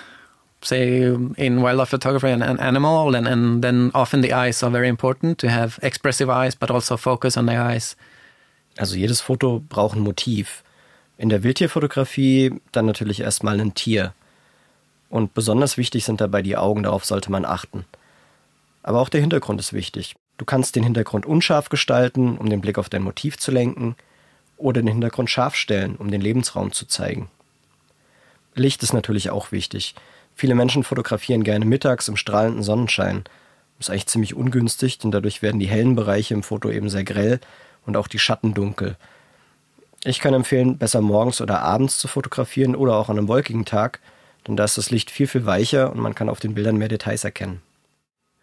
say 0.62 1.04
in 1.38 1.62
wildlife 1.62 1.90
photography, 1.90 2.30
an, 2.30 2.42
an 2.42 2.60
animal, 2.60 3.16
and, 3.16 3.28
and 3.28 3.64
then 3.64 3.92
often 3.94 4.22
the 4.22 4.34
eyes 4.34 4.62
are 4.64 4.70
very 4.70 4.88
important 4.88 5.38
to 5.40 5.50
have 5.50 5.80
expressive 5.82 6.30
eyes, 6.30 6.56
but 6.56 6.72
also 6.72 6.98
focus 6.98 7.38
on 7.38 7.46
the 7.46 7.56
eyes. 7.56 7.96
Also 8.78 8.96
jedes 8.96 9.22
Foto 9.22 9.64
braucht 9.68 9.96
ein 9.96 10.02
Motiv. 10.02 10.64
In 11.18 11.30
der 11.30 11.44
Wildtierfotografie 11.44 12.60
dann 12.72 12.86
natürlich 12.86 13.20
erstmal 13.20 13.60
ein 13.60 13.74
Tier. 13.74 14.14
Und 15.10 15.34
besonders 15.34 15.78
wichtig 15.78 16.06
sind 16.06 16.22
dabei 16.22 16.42
die 16.42 16.58
Augen, 16.58 16.84
darauf 16.84 17.06
sollte 17.06 17.32
man 17.32 17.46
achten. 17.46 17.86
Aber 18.82 19.00
auch 19.00 19.10
der 19.10 19.22
Hintergrund 19.22 19.60
ist 19.60 19.74
wichtig. 19.74 20.16
Du 20.38 20.46
kannst 20.46 20.76
den 20.76 20.84
Hintergrund 20.84 21.26
unscharf 21.26 21.70
gestalten, 21.70 22.38
um 22.38 22.50
den 22.50 22.62
Blick 22.62 22.78
auf 22.78 22.90
dein 22.90 23.04
Motiv 23.04 23.38
zu 23.38 23.52
lenken, 23.52 23.96
oder 24.58 24.82
den 24.82 24.88
Hintergrund 24.88 25.30
scharf 25.30 25.56
stellen, 25.56 25.96
um 25.96 26.10
den 26.12 26.22
Lebensraum 26.22 26.72
zu 26.72 26.88
zeigen. 26.88 27.30
Licht 28.56 28.84
ist 28.84 28.94
natürlich 28.94 29.30
auch 29.30 29.52
wichtig. 29.52 29.96
Viele 30.36 30.56
Menschen 30.56 30.84
fotografieren 30.84 31.44
gerne 31.44 31.66
mittags 31.66 32.08
im 32.08 32.18
strahlenden 32.18 32.64
Sonnenschein. 32.64 33.24
Das 33.78 33.88
ist 33.88 33.90
eigentlich 33.92 34.08
ziemlich 34.08 34.34
ungünstig, 34.34 35.00
denn 35.00 35.12
dadurch 35.12 35.42
werden 35.42 35.60
die 35.60 35.68
hellen 35.68 35.96
Bereiche 35.96 36.34
im 36.34 36.44
Foto 36.44 36.70
eben 36.70 36.90
sehr 36.90 37.04
grell 37.04 37.40
und 37.86 37.98
auch 37.98 38.08
die 38.08 38.20
Schatten 38.20 38.54
dunkel. 38.54 38.98
Ich 40.04 40.20
kann 40.20 40.34
empfehlen, 40.34 40.78
besser 40.78 41.02
morgens 41.02 41.42
oder 41.42 41.62
abends 41.62 41.98
zu 41.98 42.08
fotografieren 42.08 42.76
oder 42.76 42.96
auch 42.96 43.10
an 43.10 43.18
einem 43.18 43.28
wolkigen 43.28 43.66
Tag, 43.66 44.00
denn 44.48 44.58
da 44.58 44.64
ist 44.64 44.78
das 44.78 44.90
Licht 44.90 45.12
viel, 45.12 45.28
viel 45.28 45.46
weicher 45.46 45.92
und 45.92 46.00
man 46.00 46.16
kann 46.16 46.30
auf 46.30 46.40
den 46.40 46.56
Bildern 46.56 46.78
mehr 46.78 46.88
Details 46.88 47.24
erkennen. 47.24 47.62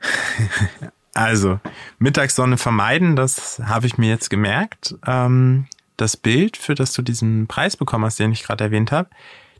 Also, 1.14 1.58
Mittagssonne 1.98 2.58
vermeiden, 2.58 3.16
das 3.16 3.60
habe 3.64 3.88
ich 3.88 3.98
mir 3.98 4.08
jetzt 4.08 4.30
gemerkt. 4.30 4.94
Ähm, 5.04 5.66
das 5.96 6.16
Bild, 6.16 6.56
für 6.56 6.76
das 6.76 6.92
du 6.92 7.02
diesen 7.02 7.48
Preis 7.48 7.76
bekommen 7.76 8.04
hast, 8.04 8.20
den 8.20 8.30
ich 8.30 8.44
gerade 8.44 8.62
erwähnt 8.62 8.92
habe, 8.92 9.10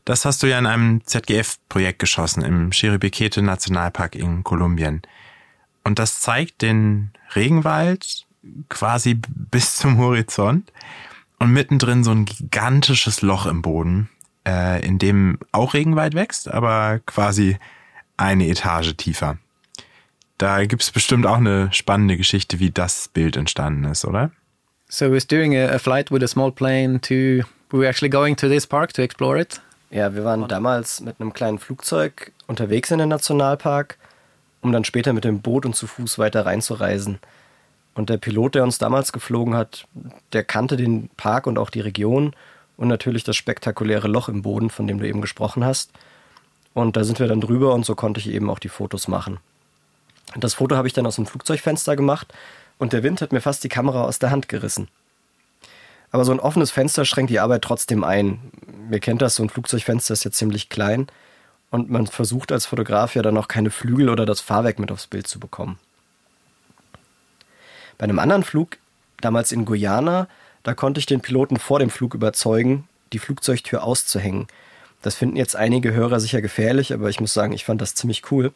das 0.05 0.23
hast 0.23 0.41
du 0.41 0.47
ja 0.47 0.57
in 0.57 0.65
einem 0.65 1.05
ZGF-Projekt 1.05 1.99
geschossen, 1.99 2.43
im 2.43 2.71
Chiribikete 2.71 3.41
Nationalpark 3.41 4.15
in 4.15 4.45
Kolumbien. 4.45 5.01
Und 5.83 5.99
das 5.99 6.21
zeigt 6.21 6.61
den 6.61 7.11
Regenwald 7.35 8.25
quasi 8.69 9.19
bis 9.29 9.75
zum 9.75 9.97
Horizont 9.97 10.71
und 11.39 11.51
mittendrin 11.51 12.03
so 12.03 12.11
ein 12.11 12.25
gigantisches 12.25 13.21
Loch 13.21 13.45
im 13.45 13.61
Boden, 13.61 14.09
äh, 14.47 14.85
in 14.85 14.99
dem 14.99 15.39
auch 15.51 15.73
Regenwald 15.73 16.13
wächst, 16.13 16.49
aber 16.49 16.99
quasi 17.05 17.57
eine 18.17 18.47
Etage 18.47 18.95
tiefer. 18.97 19.37
Da 20.37 20.65
gibt's 20.65 20.91
bestimmt 20.91 21.25
auch 21.25 21.37
eine 21.37 21.71
spannende 21.73 22.15
Geschichte, 22.15 22.59
wie 22.59 22.71
das 22.71 23.09
Bild 23.09 23.35
entstanden 23.35 23.85
ist, 23.85 24.05
oder? 24.05 24.31
So 24.87 25.11
was 25.11 25.27
doing 25.27 25.55
a, 25.55 25.67
a 25.67 25.79
flight 25.79 26.11
with 26.11 26.23
a 26.23 26.27
small 26.27 26.51
plane 26.51 26.99
to. 27.01 27.45
We 27.71 27.77
were 27.77 27.87
actually 27.87 28.09
going 28.09 28.35
to 28.37 28.47
this 28.47 28.65
park 28.65 28.93
to 28.93 29.01
explore 29.03 29.39
it. 29.39 29.61
Ja, 29.91 30.13
wir 30.15 30.23
waren 30.23 30.47
damals 30.47 31.01
mit 31.01 31.19
einem 31.19 31.33
kleinen 31.33 31.59
Flugzeug 31.59 32.31
unterwegs 32.47 32.89
in 32.89 32.99
den 32.99 33.09
Nationalpark, 33.09 33.97
um 34.61 34.71
dann 34.71 34.85
später 34.85 35.13
mit 35.13 35.23
dem 35.23 35.41
Boot 35.41 35.65
und 35.65 35.75
zu 35.75 35.87
Fuß 35.87 36.17
weiter 36.17 36.45
reinzureisen. 36.45 37.19
Und 37.93 38.09
der 38.09 38.17
Pilot, 38.17 38.55
der 38.55 38.63
uns 38.63 38.77
damals 38.77 39.11
geflogen 39.11 39.55
hat, 39.55 39.87
der 40.33 40.43
kannte 40.43 40.77
den 40.77 41.09
Park 41.17 41.47
und 41.47 41.57
auch 41.57 41.69
die 41.69 41.81
Region 41.81 42.33
und 42.77 42.87
natürlich 42.87 43.23
das 43.23 43.35
spektakuläre 43.35 44.07
Loch 44.07 44.29
im 44.29 44.41
Boden, 44.41 44.69
von 44.69 44.87
dem 44.87 44.99
du 44.99 45.07
eben 45.07 45.21
gesprochen 45.21 45.65
hast. 45.65 45.91
Und 46.73 46.95
da 46.95 47.03
sind 47.03 47.19
wir 47.19 47.27
dann 47.27 47.41
drüber 47.41 47.73
und 47.73 47.85
so 47.85 47.95
konnte 47.95 48.19
ich 48.19 48.29
eben 48.29 48.49
auch 48.49 48.59
die 48.59 48.69
Fotos 48.69 49.07
machen. 49.07 49.39
Das 50.37 50.53
Foto 50.53 50.75
habe 50.77 50.87
ich 50.87 50.93
dann 50.93 51.05
aus 51.05 51.15
dem 51.15 51.25
Flugzeugfenster 51.25 51.95
gemacht 51.95 52.33
und 52.77 52.93
der 52.93 53.03
Wind 53.03 53.21
hat 53.21 53.33
mir 53.33 53.41
fast 53.41 53.63
die 53.63 53.69
Kamera 53.69 54.03
aus 54.03 54.19
der 54.19 54.31
Hand 54.31 54.47
gerissen. 54.47 54.87
Aber 56.11 56.25
so 56.25 56.31
ein 56.31 56.39
offenes 56.39 56.71
Fenster 56.71 57.05
schränkt 57.05 57.31
die 57.31 57.39
Arbeit 57.39 57.63
trotzdem 57.63 58.03
ein. 58.03 58.39
Ihr 58.91 58.99
kennt 58.99 59.21
das, 59.21 59.35
so 59.35 59.43
ein 59.43 59.49
Flugzeugfenster 59.49 60.13
ist 60.13 60.23
ja 60.23 60.31
ziemlich 60.31 60.69
klein 60.69 61.07
und 61.71 61.89
man 61.89 62.07
versucht 62.07 62.51
als 62.51 62.65
Fotograf 62.65 63.15
ja 63.15 63.21
dann 63.21 63.37
auch 63.37 63.47
keine 63.47 63.69
Flügel 63.69 64.09
oder 64.09 64.25
das 64.25 64.41
Fahrwerk 64.41 64.79
mit 64.79 64.91
aufs 64.91 65.07
Bild 65.07 65.27
zu 65.27 65.39
bekommen. 65.39 65.77
Bei 67.99 68.05
einem 68.05 68.17
anderen 68.17 68.43
Flug, 68.43 68.77
damals 69.21 69.51
in 69.51 69.65
Guyana, 69.65 70.27
da 70.63 70.73
konnte 70.73 70.99
ich 70.99 71.05
den 71.05 71.21
Piloten 71.21 71.59
vor 71.59 71.79
dem 71.79 71.89
Flug 71.89 72.15
überzeugen, 72.15 72.87
die 73.13 73.19
Flugzeugtür 73.19 73.83
auszuhängen. 73.83 74.47
Das 75.01 75.15
finden 75.15 75.35
jetzt 75.35 75.55
einige 75.55 75.93
Hörer 75.93 76.19
sicher 76.19 76.41
gefährlich, 76.41 76.93
aber 76.93 77.09
ich 77.09 77.19
muss 77.19 77.33
sagen, 77.33 77.53
ich 77.53 77.65
fand 77.65 77.81
das 77.81 77.95
ziemlich 77.95 78.31
cool. 78.31 78.53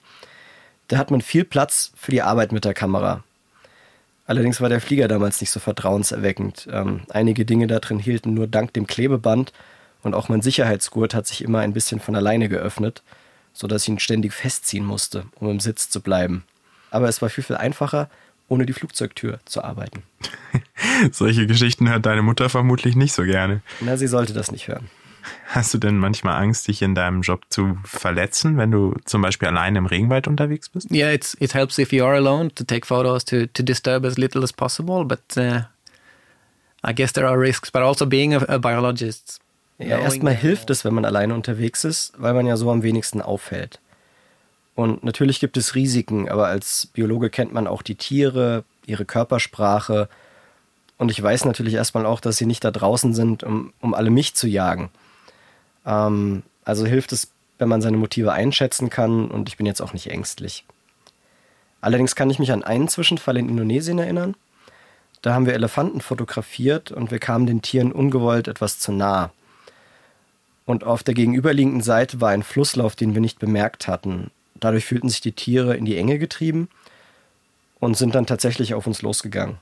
Da 0.88 0.98
hat 0.98 1.12
man 1.12 1.22
viel 1.22 1.44
Platz 1.44 1.92
für 1.96 2.12
die 2.12 2.22
Arbeit 2.22 2.54
mit 2.54 2.64
der 2.66 2.74
Kamera. 2.74 3.24
Allerdings 4.26 4.62
war 4.62 4.70
der 4.70 4.80
Flieger 4.80 5.10
damals 5.10 5.42
nicht 5.42 5.52
so 5.52 5.60
vertrauenserweckend. 5.60 6.70
Ähm, 6.72 7.02
einige 7.10 7.44
Dinge 7.44 7.68
da 7.68 7.80
drin 7.80 8.00
hielten 8.00 8.34
nur 8.34 8.48
dank 8.48 8.72
dem 8.74 8.88
Klebeband 8.88 9.52
und 10.04 10.14
auch 10.14 10.30
mein 10.30 10.42
Sicherheitsgurt 10.42 11.14
hat 11.14 11.28
sich 11.28 11.44
immer 11.44 11.60
ein 11.60 11.74
bisschen 11.74 12.00
von 12.00 12.16
alleine 12.16 12.48
geöffnet, 12.48 13.04
sodass 13.52 13.84
ich 13.84 13.90
ihn 13.90 14.00
ständig 14.00 14.32
festziehen 14.34 14.86
musste, 14.86 15.26
um 15.36 15.50
im 15.50 15.60
Sitz 15.60 15.90
zu 15.90 16.00
bleiben. 16.00 16.46
Aber 16.92 17.10
es 17.10 17.22
war 17.22 17.30
viel, 17.30 17.44
viel 17.44 17.58
einfacher, 17.58 18.10
ohne 18.54 18.66
die 18.66 18.74
Flugzeugtür 18.74 19.40
zu 19.46 19.64
arbeiten. 19.64 20.04
Solche 21.12 21.48
Geschichten 21.48 21.90
hört 21.90 22.06
deine 22.06 22.22
Mutter 22.22 22.50
vermutlich 22.50 22.96
nicht 22.96 23.14
so 23.14 23.24
gerne. 23.24 23.62
Na, 23.82 23.98
sie 23.98 24.08
sollte 24.08 24.34
das 24.34 24.52
nicht 24.52 24.68
hören. 24.68 24.90
Hast 25.48 25.74
du 25.74 25.78
denn 25.78 25.98
manchmal 25.98 26.42
Angst, 26.42 26.68
dich 26.68 26.82
in 26.82 26.96
deinem 26.96 27.22
Job 27.22 27.46
zu 27.50 27.78
verletzen, 27.86 28.58
wenn 28.58 28.72
du 28.72 28.96
zum 29.06 29.22
Beispiel 29.22 29.48
allein 29.48 29.76
im 29.76 29.86
Regenwald 29.86 30.28
unterwegs 30.28 30.70
bist? 30.70 30.92
Yeah, 30.92 31.12
it's 31.12 31.36
it 31.40 31.54
helps 31.54 31.78
if 31.80 31.94
you 31.94 32.06
are 32.06 32.16
alone 32.16 32.54
to 32.56 32.64
take 32.64 32.86
photos 32.86 33.24
to 33.26 33.48
to 33.48 33.64
disturb 33.64 34.06
as 34.06 34.18
little 34.18 34.44
as 34.44 34.52
possible, 34.52 35.06
but 35.06 35.22
uh, 35.38 35.62
I 36.86 36.94
guess 36.94 37.14
there 37.14 37.28
are 37.28 37.40
risks. 37.40 37.72
But 37.72 37.84
also 37.84 38.06
being 38.06 38.34
a, 38.34 38.44
a 38.48 38.58
biologist. 38.58 39.40
Ja, 39.80 39.98
erstmal 39.98 40.36
hilft 40.36 40.70
es, 40.70 40.86
wenn 40.86 40.94
man 40.94 41.06
alleine 41.06 41.34
unterwegs 41.34 41.84
ist, 41.84 42.14
weil 42.18 42.34
man 42.34 42.46
ja 42.46 42.58
so 42.58 42.70
am 42.70 42.84
wenigsten 42.84 43.22
auffällt. 43.22 43.80
Und 44.76 45.04
natürlich 45.04 45.40
gibt 45.40 45.58
es 45.58 45.76
Risiken, 45.76 46.30
aber 46.30 46.48
als 46.48 46.88
Biologe 46.88 47.30
kennt 47.30 47.54
man 47.54 47.68
auch 47.68 47.82
die 47.82 47.96
Tiere, 47.96 48.64
ihre 48.86 49.06
Körpersprache. 49.06 50.10
Und 50.98 51.12
ich 51.12 51.22
weiß 51.22 51.46
natürlich 51.46 51.76
erstmal 51.76 52.06
auch, 52.06 52.20
dass 52.20 52.38
sie 52.38 52.46
nicht 52.46 52.64
da 52.64 52.72
draußen 52.72 53.14
sind, 53.14 53.44
um, 53.44 53.74
um 53.82 53.94
alle 53.94 54.10
mich 54.10 54.34
zu 54.34 54.48
jagen. 54.48 54.90
Ähm, 55.86 56.44
also 56.66 56.86
hilft 56.86 57.12
es, 57.12 57.30
wenn 57.60 57.70
man 57.70 57.82
seine 57.82 57.98
Motive 57.98 58.34
einschätzen 58.34 58.90
kann 58.90 59.30
und 59.30 59.48
ich 59.48 59.58
bin 59.58 59.66
jetzt 59.66 59.82
auch 59.82 59.94
nicht 59.94 60.10
ängstlich. 60.10 60.66
Allerdings 61.82 62.16
kann 62.16 62.30
ich 62.30 62.40
mich 62.40 62.52
an 62.52 62.64
einen 62.64 62.88
Zwischenfall 62.88 63.38
in 63.38 63.50
Indonesien 63.50 64.00
erinnern. 64.00 64.36
Da 65.22 65.34
haben 65.34 65.46
wir 65.46 65.54
Elefanten 65.54 66.02
fotografiert 66.02 66.92
und 66.92 67.12
wir 67.12 67.20
kamen 67.20 67.46
den 67.46 67.62
Tieren 67.62 67.92
ungewollt 67.92 68.48
etwas 68.48 68.80
zu 68.80 68.92
nah. 68.92 69.32
Und 70.66 70.84
auf 70.84 71.04
der 71.04 71.14
gegenüberliegenden 71.14 71.82
Seite 71.82 72.22
war 72.22 72.30
ein 72.30 72.44
Flusslauf, 72.44 72.96
den 72.96 73.14
wir 73.14 73.22
nicht 73.22 73.40
bemerkt 73.40 73.88
hatten. 73.88 74.32
Dadurch 74.64 74.86
fühlten 74.86 75.10
sich 75.10 75.20
die 75.20 75.34
Tiere 75.34 75.76
in 75.76 75.84
die 75.84 75.98
Enge 75.98 76.18
getrieben 76.20 76.70
und 77.80 77.98
sind 77.98 78.16
dann 78.16 78.26
tatsächlich 78.26 78.74
auf 78.74 78.88
uns 78.88 79.02
losgegangen. 79.02 79.58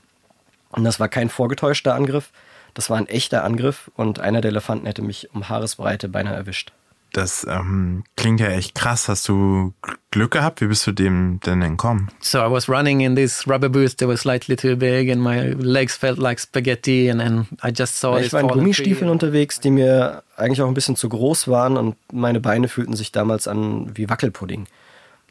Und 0.70 0.84
das 0.84 1.00
war 1.00 1.08
kein 1.08 1.28
vorgetäuschter 1.28 1.94
Angriff, 1.94 2.30
das 2.74 2.88
war 2.88 2.96
ein 2.96 3.08
echter 3.08 3.42
Angriff 3.42 3.90
und 3.96 4.20
einer 4.20 4.40
der 4.40 4.50
Elefanten 4.52 4.86
hätte 4.86 5.02
mich 5.02 5.28
um 5.34 5.48
Haaresbreite 5.48 6.08
beinahe 6.08 6.34
erwischt. 6.34 6.72
Das 7.12 7.46
ähm, 7.46 8.04
klingt 8.16 8.40
ja 8.40 8.48
echt 8.48 8.74
krass. 8.74 9.06
Hast 9.06 9.28
du 9.28 9.74
Gl- 9.82 9.96
Glück 10.12 10.30
gehabt? 10.30 10.62
Wie 10.62 10.66
bist 10.66 10.86
du 10.86 10.92
dem 10.92 11.40
denn 11.44 11.60
entkommen? 11.60 12.10
So 12.20 12.38
I 12.38 12.50
was 12.50 12.70
running 12.70 13.00
in 13.00 13.16
this 13.16 13.46
rubber 13.46 13.68
booth 13.68 13.98
that 13.98 14.08
was 14.08 14.20
slightly 14.20 14.56
too 14.56 14.76
big, 14.76 15.10
and 15.10 15.20
my 15.20 15.50
legs 15.50 15.94
felt 15.94 16.16
like 16.18 16.40
spaghetti, 16.40 17.10
and 17.10 17.20
then 17.20 17.46
I 17.62 17.70
just 17.76 18.00
saw 18.00 18.16
Ich 18.18 18.32
war 18.32 18.40
in 18.40 18.48
Gummistiefeln 18.48 19.10
unterwegs, 19.10 19.60
die 19.60 19.70
mir 19.70 20.22
eigentlich 20.36 20.62
auch 20.62 20.68
ein 20.68 20.74
bisschen 20.74 20.96
zu 20.96 21.10
groß 21.10 21.48
waren 21.48 21.76
und 21.76 21.96
meine 22.10 22.40
Beine 22.40 22.68
fühlten 22.68 22.96
sich 22.96 23.12
damals 23.12 23.46
an 23.46 23.94
wie 23.94 24.08
Wackelpudding. 24.08 24.66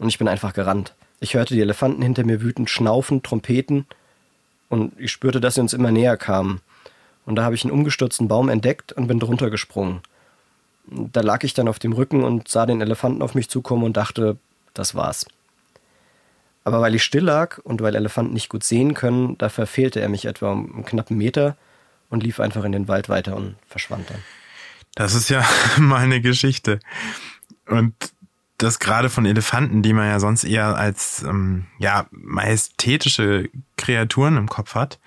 Und 0.02 0.10
ich 0.10 0.18
bin 0.18 0.28
einfach 0.28 0.54
gerannt. 0.54 0.96
Ich 1.20 1.36
hörte 1.36 1.54
die 1.54 1.62
Elefanten 1.62 2.02
hinter 2.02 2.24
mir 2.24 2.42
wütend 2.42 2.72
schnaufen, 2.72 3.22
trompeten 3.22 3.86
und 4.68 5.00
ich 5.00 5.12
spürte, 5.12 5.40
dass 5.40 5.54
sie 5.54 5.62
uns 5.62 5.74
immer 5.74 5.92
näher 5.92 6.18
kamen. 6.18 6.60
Und 7.28 7.36
da 7.36 7.44
habe 7.44 7.54
ich 7.54 7.64
einen 7.64 7.72
umgestürzten 7.72 8.28
Baum 8.28 8.50
entdeckt 8.50 8.92
und 8.94 9.06
bin 9.06 9.20
drunter 9.20 9.52
gesprungen. 9.52 10.02
Da 10.88 11.22
lag 11.22 11.44
ich 11.44 11.54
dann 11.54 11.68
auf 11.68 11.78
dem 11.78 11.94
Rücken 11.94 12.24
und 12.24 12.48
sah 12.48 12.66
den 12.66 12.82
Elefanten 12.82 13.22
auf 13.22 13.36
mich 13.36 13.48
zukommen 13.48 13.84
und 13.84 13.96
dachte, 13.96 14.38
das 14.74 14.96
war's. 14.96 15.28
Aber 16.64 16.82
weil 16.82 16.96
ich 16.96 17.04
still 17.04 17.26
lag 17.26 17.60
und 17.60 17.80
weil 17.82 17.96
Elefanten 17.96 18.34
nicht 18.34 18.50
gut 18.50 18.64
sehen 18.64 18.96
können, 18.96 19.38
da 19.38 19.50
verfehlte 19.50 20.02
er 20.02 20.10
mich 20.10 20.26
etwa 20.26 20.52
um 20.52 20.74
einen 20.74 20.86
knappen 20.86 21.16
Meter 21.16 21.58
und 22.10 22.24
lief 22.24 22.40
einfach 22.40 22.64
in 22.64 22.72
den 22.72 22.88
Wald 22.88 23.08
weiter 23.08 23.36
und 23.36 23.56
verschwand 23.68 24.10
dann. 24.10 24.24
Das 24.96 25.14
ist 25.14 25.30
ja 25.30 25.48
meine 25.78 26.22
Geschichte. 26.22 26.80
Und 27.68 27.94
das 28.62 28.80
gerade 28.80 29.10
von 29.10 29.26
Elefanten, 29.26 29.82
die 29.82 29.94
man 29.94 30.08
ja 30.08 30.20
sonst 30.20 30.44
eher 30.44 30.78
als 30.78 31.24
ähm, 31.24 31.66
ja 31.80 32.06
majestätische 32.12 33.50
Kreaturen 33.78 34.38
im 34.38 34.48
Kopf 34.48 34.76
hat, 34.76 35.00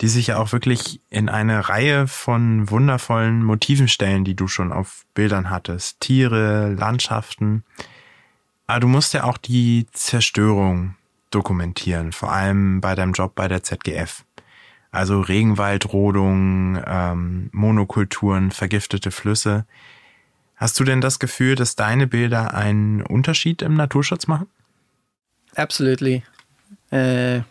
die 0.00 0.08
sich 0.08 0.28
ja 0.28 0.38
auch 0.38 0.52
wirklich 0.52 1.00
in 1.08 1.28
eine 1.28 1.68
Reihe 1.68 2.06
von 2.06 2.70
wundervollen 2.70 3.42
Motiven 3.42 3.88
stellen, 3.88 4.24
die 4.24 4.34
du 4.34 4.46
schon 4.46 4.72
auf 4.72 5.06
Bildern 5.14 5.48
hattest. 5.48 6.00
Tiere, 6.00 6.74
Landschaften. 6.74 7.64
Aber 8.66 8.80
du 8.80 8.88
musst 8.88 9.14
ja 9.14 9.24
auch 9.24 9.38
die 9.38 9.86
Zerstörung 9.92 10.96
dokumentieren, 11.30 12.12
vor 12.12 12.32
allem 12.32 12.80
bei 12.80 12.94
deinem 12.94 13.12
Job 13.12 13.34
bei 13.34 13.48
der 13.48 13.62
ZGF. 13.62 14.24
Also 14.90 15.20
Regenwaldrodung, 15.20 16.80
ähm, 16.86 17.48
Monokulturen, 17.52 18.50
vergiftete 18.50 19.10
Flüsse. 19.10 19.66
Hast 20.56 20.80
du 20.80 20.84
denn 20.84 21.00
das 21.00 21.18
Gefühl, 21.18 21.54
dass 21.54 21.76
deine 21.76 22.06
Bilder 22.06 22.54
einen 22.54 23.02
Unterschied 23.02 23.62
im 23.62 23.74
Naturschutz 23.74 24.26
machen? 24.26 24.48
Absolutely. 25.54 26.22
Uh, 26.90 27.42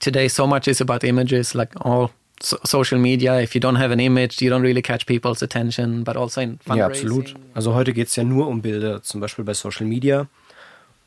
today, 0.00 0.28
so 0.28 0.46
much 0.46 0.66
is 0.66 0.80
about 0.80 1.06
images, 1.06 1.54
like 1.54 1.70
all 1.84 2.10
so 2.42 2.58
social 2.64 2.98
media. 2.98 3.40
If 3.40 3.54
you 3.54 3.60
don't 3.60 3.78
have 3.78 3.92
an 3.92 4.00
image, 4.00 4.40
you 4.40 4.50
don't 4.50 4.62
really 4.62 4.82
catch 4.82 5.06
people's 5.06 5.42
attention, 5.42 6.02
but 6.02 6.16
also 6.16 6.40
in 6.40 6.58
fundraising. 6.58 6.78
Ja, 6.78 6.86
absolut. 6.86 7.34
Also 7.54 7.74
heute 7.74 7.92
geht 7.92 8.08
es 8.08 8.16
ja 8.16 8.24
nur 8.24 8.48
um 8.48 8.62
Bilder, 8.62 9.02
zum 9.02 9.20
Beispiel 9.20 9.44
bei 9.44 9.54
Social 9.54 9.86
Media. 9.86 10.26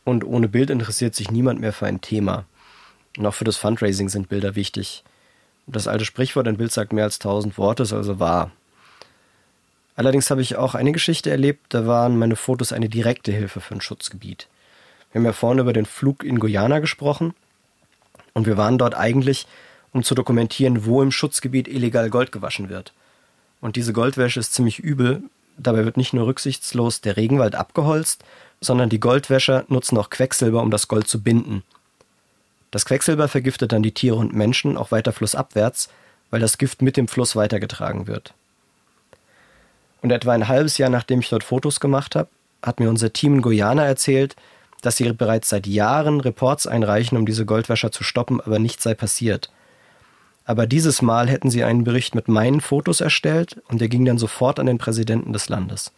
Und 0.06 0.24
ohne 0.24 0.48
Bild 0.48 0.70
interessiert 0.70 1.16
sich 1.16 1.32
niemand 1.32 1.60
mehr 1.60 1.74
für 1.74 1.88
ein 1.88 2.02
Thema. 2.02 2.46
Und 3.18 3.26
auch 3.26 3.34
für 3.34 3.46
das 3.46 3.58
Fundraising 3.58 4.10
sind 4.10 4.30
Bilder 4.30 4.56
wichtig. 4.56 5.04
Das 5.66 5.88
alte 5.88 6.06
Sprichwort, 6.06 6.48
ein 6.48 6.58
Bild 6.58 6.72
sagt 6.72 6.94
mehr 6.94 7.06
als 7.06 7.20
tausend 7.20 7.58
Worte, 7.58 7.84
ist 7.84 7.94
also 7.94 8.20
wahr. 8.20 8.52
Allerdings 9.96 10.32
habe 10.32 10.42
ich 10.42 10.56
auch 10.56 10.76
eine 10.76 10.92
Geschichte 10.92 11.30
erlebt, 11.30 11.66
da 11.70 11.86
waren 11.86 12.18
meine 12.18 12.36
Fotos 12.36 12.74
eine 12.74 12.90
direkte 12.90 13.32
Hilfe 13.32 13.62
für 13.62 13.76
ein 13.76 13.82
Schutzgebiet. 13.82 14.48
Wir 15.12 15.20
haben 15.20 15.26
ja 15.26 15.34
vorhin 15.34 15.60
über 15.60 15.74
den 15.74 15.86
Flug 15.86 16.24
in 16.24 16.40
Guyana 16.40 16.80
gesprochen 16.80 17.36
und 18.34 18.48
wir 18.48 18.58
waren 18.58 18.80
dort 18.80 18.96
eigentlich, 18.96 19.46
um 19.92 20.04
zu 20.04 20.16
dokumentieren, 20.16 20.86
wo 20.86 21.04
im 21.04 21.12
Schutzgebiet 21.12 21.68
illegal 21.68 22.10
Gold 22.10 22.32
gewaschen 22.32 22.70
wird. 22.70 22.94
Und 23.62 23.76
diese 23.76 23.94
Goldwäsche 23.94 24.40
ist 24.40 24.54
ziemlich 24.54 24.80
übel. 24.80 25.22
Dabei 25.58 25.86
wird 25.86 25.98
nicht 25.98 26.14
nur 26.14 26.26
rücksichtslos 26.26 27.02
der 27.02 27.16
Regenwald 27.16 27.54
abgeholzt, 27.54 28.24
sondern 28.60 28.90
die 28.90 29.00
Goldwäscher 29.00 29.66
nutzen 29.68 29.98
auch 30.00 30.10
Quecksilber, 30.10 30.62
um 30.62 30.72
das 30.72 30.88
Gold 30.88 31.08
zu 31.08 31.22
binden. 31.22 31.64
Das 32.72 32.86
Quecksilber 32.86 33.28
vergiftet 33.28 33.72
dann 33.72 33.84
die 33.84 33.94
Tiere 33.94 34.16
und 34.16 34.34
Menschen 34.34 34.78
auch 34.78 34.92
weiter 34.92 35.14
flussabwärts, 35.14 35.90
weil 36.32 36.40
das 36.40 36.58
Gift 36.58 36.82
mit 36.82 36.98
dem 36.98 37.08
Fluss 37.08 37.36
weitergetragen 37.36 38.08
wird. 38.08 38.34
Und 40.04 40.12
etwa 40.12 40.34
ein 40.34 40.50
halbes 40.50 40.78
Jahr 40.78 40.90
nachdem 40.90 41.22
ich 41.22 41.30
dort 41.30 41.46
Fotos 41.46 41.80
gemacht 41.80 42.16
habe, 42.16 42.28
hat 42.62 42.80
mir 42.82 42.90
unser 42.90 43.14
Team 43.14 43.36
in 43.36 43.42
Guyana 43.42 43.86
erzählt, 43.86 44.36
dass 44.82 44.98
sie 44.98 45.12
bereits 45.14 45.48
seit 45.48 45.66
Jahren 45.66 46.20
Reports 46.20 46.68
einreichen, 46.68 47.18
um 47.18 47.26
diese 47.26 47.46
Goldwäscher 47.46 47.92
zu 47.92 48.04
stoppen, 48.04 48.42
aber 48.42 48.60
nichts 48.60 48.84
sei 48.84 48.96
passiert. 48.96 49.50
Aber 50.44 50.68
dieses 50.68 51.02
Mal 51.02 51.30
hätten 51.30 51.50
sie 51.50 51.64
einen 51.64 51.86
Bericht 51.86 52.16
mit 52.16 52.28
meinen 52.28 52.60
Fotos 52.60 53.00
erstellt 53.00 53.62
und 53.70 53.80
der 53.80 53.88
ging 53.88 54.04
dann 54.04 54.18
sofort 54.18 54.60
an 54.60 54.66
den 54.66 54.78
Präsidenten 54.78 55.32
des 55.32 55.48
Landes. 55.48 55.94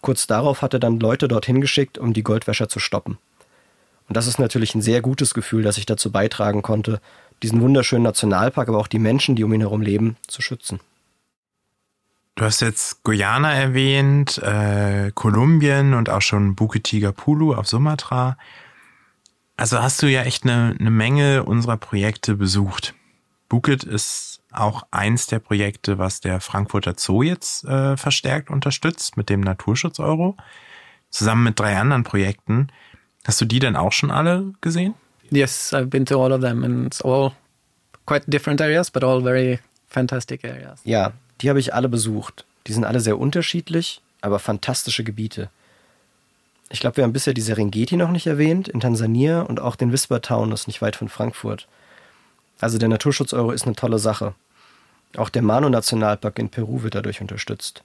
Kurz 0.00 0.26
darauf 0.26 0.62
hat 0.62 0.72
er 0.72 0.80
dann 0.80 0.98
Leute 0.98 1.28
dorthin 1.28 1.60
geschickt, 1.60 1.98
um 1.98 2.14
die 2.14 2.22
Goldwäscher 2.22 2.70
zu 2.70 2.78
stoppen. 2.78 3.18
Und 4.08 4.16
das 4.16 4.26
ist 4.26 4.38
natürlich 4.38 4.74
ein 4.74 4.82
sehr 4.82 5.02
gutes 5.02 5.34
Gefühl, 5.34 5.62
dass 5.62 5.76
ich 5.76 5.84
dazu 5.84 6.10
beitragen 6.10 6.62
konnte, 6.62 7.02
diesen 7.42 7.60
wunderschönen 7.60 8.04
Nationalpark, 8.04 8.70
aber 8.70 8.78
auch 8.78 8.86
die 8.86 8.98
Menschen, 8.98 9.36
die 9.36 9.44
um 9.44 9.52
ihn 9.52 9.60
herum 9.60 9.82
leben, 9.82 10.16
zu 10.26 10.40
schützen. 10.40 10.80
Du 12.36 12.44
hast 12.44 12.60
jetzt 12.60 13.02
Guyana 13.02 13.54
erwähnt, 13.54 14.36
äh, 14.36 15.10
Kolumbien 15.14 15.94
und 15.94 16.10
auch 16.10 16.20
schon 16.20 16.54
Bukit 16.54 16.94
Pulu 17.16 17.54
auf 17.54 17.66
Sumatra. 17.66 18.36
Also 19.56 19.80
hast 19.80 20.02
du 20.02 20.06
ja 20.06 20.22
echt 20.22 20.44
eine, 20.44 20.76
eine 20.78 20.90
Menge 20.90 21.44
unserer 21.44 21.78
Projekte 21.78 22.36
besucht. 22.36 22.94
Bukit 23.48 23.84
ist 23.84 24.42
auch 24.52 24.82
eins 24.90 25.28
der 25.28 25.38
Projekte, 25.38 25.96
was 25.96 26.20
der 26.20 26.42
Frankfurter 26.42 26.92
Zoo 26.98 27.22
jetzt 27.22 27.64
äh, 27.64 27.96
verstärkt 27.96 28.50
unterstützt 28.50 29.16
mit 29.16 29.30
dem 29.30 29.40
Naturschutz-Euro. 29.40 30.36
Zusammen 31.08 31.44
mit 31.44 31.58
drei 31.58 31.78
anderen 31.78 32.04
Projekten. 32.04 32.68
Hast 33.26 33.40
du 33.40 33.46
die 33.46 33.60
denn 33.60 33.76
auch 33.76 33.92
schon 33.92 34.10
alle 34.10 34.52
gesehen? 34.60 34.94
Yes, 35.30 35.72
I've 35.72 35.86
been 35.86 36.04
to 36.04 36.22
all 36.22 36.32
of 36.32 36.42
them 36.42 36.64
and 36.64 36.86
it's 36.86 37.00
all 37.00 37.32
quite 38.04 38.30
different 38.30 38.60
areas, 38.60 38.90
but 38.90 39.02
all 39.02 39.22
very 39.22 39.58
fantastic 39.88 40.44
areas. 40.44 40.82
Ja, 40.84 41.14
die 41.40 41.48
habe 41.48 41.60
ich 41.60 41.74
alle 41.74 41.88
besucht. 41.88 42.44
Die 42.66 42.72
sind 42.72 42.84
alle 42.84 43.00
sehr 43.00 43.18
unterschiedlich, 43.18 44.00
aber 44.20 44.38
fantastische 44.38 45.04
Gebiete. 45.04 45.50
Ich 46.68 46.80
glaube, 46.80 46.96
wir 46.96 47.04
haben 47.04 47.12
bisher 47.12 47.34
die 47.34 47.42
Serengeti 47.42 47.96
noch 47.96 48.10
nicht 48.10 48.26
erwähnt, 48.26 48.68
in 48.68 48.80
Tansania 48.80 49.42
und 49.42 49.60
auch 49.60 49.76
den 49.76 49.92
Whisper 49.92 50.20
ist 50.52 50.66
nicht 50.66 50.82
weit 50.82 50.96
von 50.96 51.08
Frankfurt. 51.08 51.68
Also 52.58 52.78
der 52.78 52.88
Naturschutz-Euro 52.88 53.52
ist 53.52 53.66
eine 53.66 53.76
tolle 53.76 53.98
Sache. 53.98 54.34
Auch 55.16 55.28
der 55.28 55.42
Mano-Nationalpark 55.42 56.38
in 56.38 56.48
Peru 56.48 56.82
wird 56.82 56.94
dadurch 56.94 57.20
unterstützt. 57.20 57.84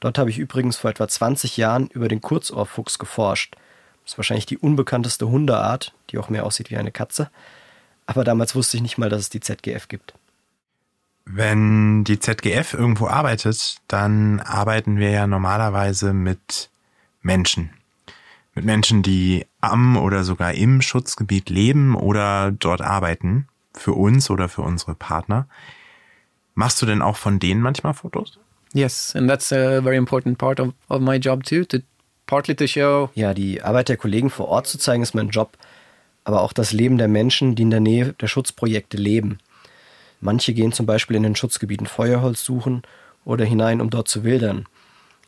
Dort 0.00 0.18
habe 0.18 0.30
ich 0.30 0.38
übrigens 0.38 0.76
vor 0.76 0.90
etwa 0.90 1.08
20 1.08 1.56
Jahren 1.56 1.86
über 1.88 2.08
den 2.08 2.20
Kurzohrfuchs 2.20 2.98
geforscht. 2.98 3.54
Das 4.04 4.14
ist 4.14 4.18
wahrscheinlich 4.18 4.46
die 4.46 4.58
unbekannteste 4.58 5.28
Hundeart, 5.28 5.94
die 6.10 6.18
auch 6.18 6.28
mehr 6.28 6.44
aussieht 6.44 6.70
wie 6.70 6.76
eine 6.76 6.90
Katze. 6.90 7.30
Aber 8.06 8.24
damals 8.24 8.54
wusste 8.54 8.76
ich 8.76 8.82
nicht 8.82 8.98
mal, 8.98 9.08
dass 9.08 9.20
es 9.20 9.30
die 9.30 9.40
ZGF 9.40 9.88
gibt. 9.88 10.14
Wenn 11.24 12.04
die 12.04 12.18
ZGF 12.18 12.74
irgendwo 12.74 13.06
arbeitet, 13.06 13.76
dann 13.88 14.40
arbeiten 14.40 14.96
wir 14.96 15.10
ja 15.10 15.26
normalerweise 15.26 16.12
mit 16.12 16.70
Menschen. 17.22 17.70
Mit 18.54 18.64
Menschen, 18.64 19.02
die 19.02 19.46
am 19.60 19.96
oder 19.96 20.24
sogar 20.24 20.54
im 20.54 20.82
Schutzgebiet 20.82 21.48
leben 21.48 21.94
oder 21.94 22.52
dort 22.52 22.82
arbeiten. 22.82 23.48
Für 23.74 23.92
uns 23.92 24.28
oder 24.28 24.50
für 24.50 24.62
unsere 24.62 24.94
Partner. 24.94 25.46
Machst 26.54 26.82
du 26.82 26.86
denn 26.86 27.00
auch 27.00 27.16
von 27.16 27.38
denen 27.38 27.62
manchmal 27.62 27.94
Fotos? 27.94 28.38
Yes, 28.74 29.14
and 29.16 29.28
that's 29.28 29.52
a 29.52 29.80
very 29.80 29.96
important 29.96 30.38
part 30.38 30.60
of, 30.60 30.74
of 30.88 31.00
my 31.00 31.16
job 31.16 31.44
too, 31.44 31.64
to 31.64 31.78
partly 32.26 32.54
to 32.54 32.66
show. 32.66 33.10
Ja, 33.14 33.34
die 33.34 33.62
Arbeit 33.62 33.88
der 33.88 33.96
Kollegen 33.96 34.30
vor 34.30 34.48
Ort 34.48 34.66
zu 34.66 34.78
zeigen, 34.78 35.02
ist 35.02 35.14
mein 35.14 35.28
Job, 35.28 35.56
aber 36.24 36.42
auch 36.42 36.52
das 36.52 36.72
Leben 36.72 36.98
der 36.98 37.08
Menschen, 37.08 37.54
die 37.54 37.62
in 37.62 37.70
der 37.70 37.80
Nähe 37.80 38.14
der 38.14 38.28
Schutzprojekte 38.28 38.96
leben. 38.96 39.38
Manche 40.22 40.54
gehen 40.54 40.72
zum 40.72 40.86
Beispiel 40.86 41.16
in 41.16 41.24
den 41.24 41.34
Schutzgebieten 41.34 41.86
Feuerholz 41.86 42.44
suchen 42.44 42.82
oder 43.24 43.44
hinein, 43.44 43.80
um 43.80 43.90
dort 43.90 44.06
zu 44.06 44.22
wildern. 44.22 44.66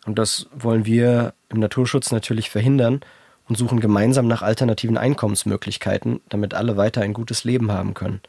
Und 0.06 0.20
das 0.20 0.46
wollen 0.54 0.86
wir 0.86 1.34
im 1.48 1.58
Naturschutz 1.58 2.12
natürlich 2.12 2.48
verhindern 2.48 3.00
und 3.48 3.58
suchen 3.58 3.80
gemeinsam 3.80 4.28
nach 4.28 4.42
alternativen 4.42 4.96
Einkommensmöglichkeiten, 4.96 6.20
damit 6.28 6.54
alle 6.54 6.76
weiter 6.76 7.02
ein 7.02 7.12
gutes 7.12 7.42
Leben 7.42 7.72
haben 7.72 7.94
können. 7.94 8.20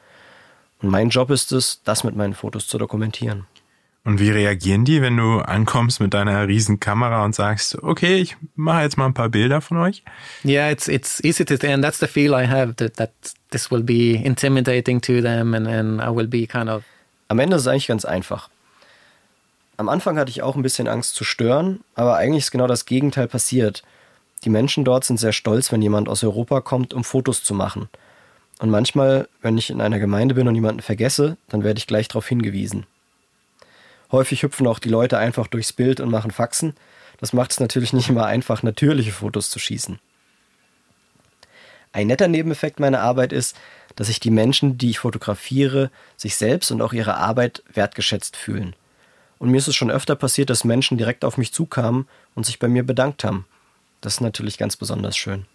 Und 0.82 0.90
mein 0.90 1.10
Job 1.10 1.30
ist 1.30 1.52
es, 1.52 1.82
das 1.84 2.04
mit 2.04 2.16
meinen 2.16 2.34
Fotos 2.34 2.66
zu 2.66 2.80
dokumentieren. 2.80 3.46
Und 4.06 4.20
wie 4.20 4.30
reagieren 4.30 4.86
die, 4.86 5.02
wenn 5.02 5.18
du 5.18 5.40
ankommst 5.40 6.00
mit 6.00 6.14
deiner 6.14 6.48
riesen 6.48 6.80
Kamera 6.80 7.26
und 7.26 7.34
sagst, 7.34 7.82
okay, 7.82 8.18
ich 8.18 8.38
mache 8.56 8.84
jetzt 8.84 8.98
mal 9.00 9.08
ein 9.08 9.16
paar 9.16 9.30
Bilder 9.30 9.62
von 9.62 9.78
euch? 9.78 10.04
Yeah, 10.46 10.70
it's 10.70 10.88
it's 10.88 11.24
easy 11.24 11.44
to 11.44 11.56
and 11.68 11.84
that's 11.84 12.00
the 12.00 12.06
feel 12.06 12.32
I 12.34 12.48
have 12.48 12.76
that 12.76 12.98
that 12.98 13.10
this 13.50 13.72
will 13.72 13.82
be 13.82 14.14
intimidating 14.24 15.02
to 15.02 15.22
them 15.22 15.56
and, 15.56 15.68
and 15.68 16.00
I 16.00 16.16
will 16.16 16.28
be 16.28 16.46
kind 16.46 16.70
of. 16.70 16.84
Am 17.30 17.40
Ende 17.40 17.56
ist 17.56 17.64
es 17.64 17.68
eigentlich 17.68 17.88
ganz 17.88 18.06
einfach. 18.06 18.50
Am 19.78 19.90
Anfang 19.90 20.20
hatte 20.20 20.30
ich 20.30 20.44
auch 20.44 20.56
ein 20.56 20.62
bisschen 20.62 20.88
Angst 20.88 21.16
zu 21.16 21.24
stören, 21.24 21.84
aber 21.96 22.16
eigentlich 22.16 22.44
ist 22.44 22.52
genau 22.52 22.68
das 22.68 22.86
Gegenteil 22.86 23.28
passiert. 23.28 23.82
Die 24.44 24.52
Menschen 24.52 24.86
dort 24.86 25.04
sind 25.04 25.20
sehr 25.20 25.34
stolz, 25.34 25.72
wenn 25.72 25.82
jemand 25.82 26.10
aus 26.10 26.24
Europa 26.24 26.62
kommt, 26.62 26.94
um 26.94 27.04
Fotos 27.04 27.44
zu 27.44 27.56
machen. 27.56 27.90
Und 28.60 28.70
manchmal, 28.70 29.28
wenn 29.42 29.58
ich 29.58 29.72
in 29.72 29.82
einer 29.82 29.98
Gemeinde 29.98 30.36
bin 30.36 30.48
und 30.48 30.54
jemanden 30.54 30.82
vergesse, 30.82 31.38
dann 31.50 31.64
werde 31.64 31.80
ich 31.80 31.88
gleich 31.88 32.08
darauf 32.08 32.28
hingewiesen. 32.28 32.86
Häufig 34.12 34.44
hüpfen 34.44 34.68
auch 34.68 34.80
die 34.80 34.90
Leute 34.90 35.18
einfach 35.18 35.48
durchs 35.48 35.74
Bild 35.74 36.00
und 36.00 36.10
machen 36.10 36.32
Faxen. 36.32 36.76
Das 37.18 37.34
macht 37.34 37.52
es 37.52 37.60
natürlich 37.60 37.94
nicht 37.94 38.10
immer 38.10 38.26
einfach, 38.26 38.64
natürliche 38.64 39.12
Fotos 39.12 39.50
zu 39.50 39.60
schießen. 39.60 40.00
Ein 41.92 42.08
netter 42.08 42.28
Nebeneffekt 42.28 42.80
meiner 42.80 43.00
Arbeit 43.00 43.32
ist, 43.32 43.56
dass 43.96 44.08
sich 44.08 44.20
die 44.20 44.32
Menschen, 44.32 44.78
die 44.78 44.90
ich 44.90 45.00
fotografiere, 45.00 45.92
sich 46.18 46.36
selbst 46.36 46.72
und 46.72 46.82
auch 46.82 46.92
ihre 46.92 47.16
Arbeit 47.16 47.64
wertgeschätzt 47.74 48.36
fühlen. 48.36 48.76
Und 49.38 49.50
mir 49.50 49.58
ist 49.58 49.68
es 49.68 49.76
schon 49.76 49.92
öfter 49.92 50.16
passiert, 50.16 50.50
dass 50.50 50.66
Menschen 50.66 50.98
direkt 50.98 51.24
auf 51.24 51.38
mich 51.38 51.54
zukamen 51.54 52.08
und 52.36 52.46
sich 52.46 52.60
bei 52.60 52.68
mir 52.68 52.84
bedankt 52.84 53.24
haben. 53.24 53.46
Das 54.02 54.16
ist 54.16 54.22
natürlich 54.22 54.58
ganz 54.58 54.76
besonders 54.76 55.16
schön. 55.16 55.46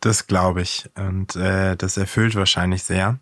Das 0.00 0.26
glaube 0.26 0.62
ich. 0.62 0.88
Und 0.94 1.36
äh, 1.36 1.76
das 1.76 1.96
erfüllt 1.96 2.34
wahrscheinlich 2.34 2.82
sehr. 2.82 3.18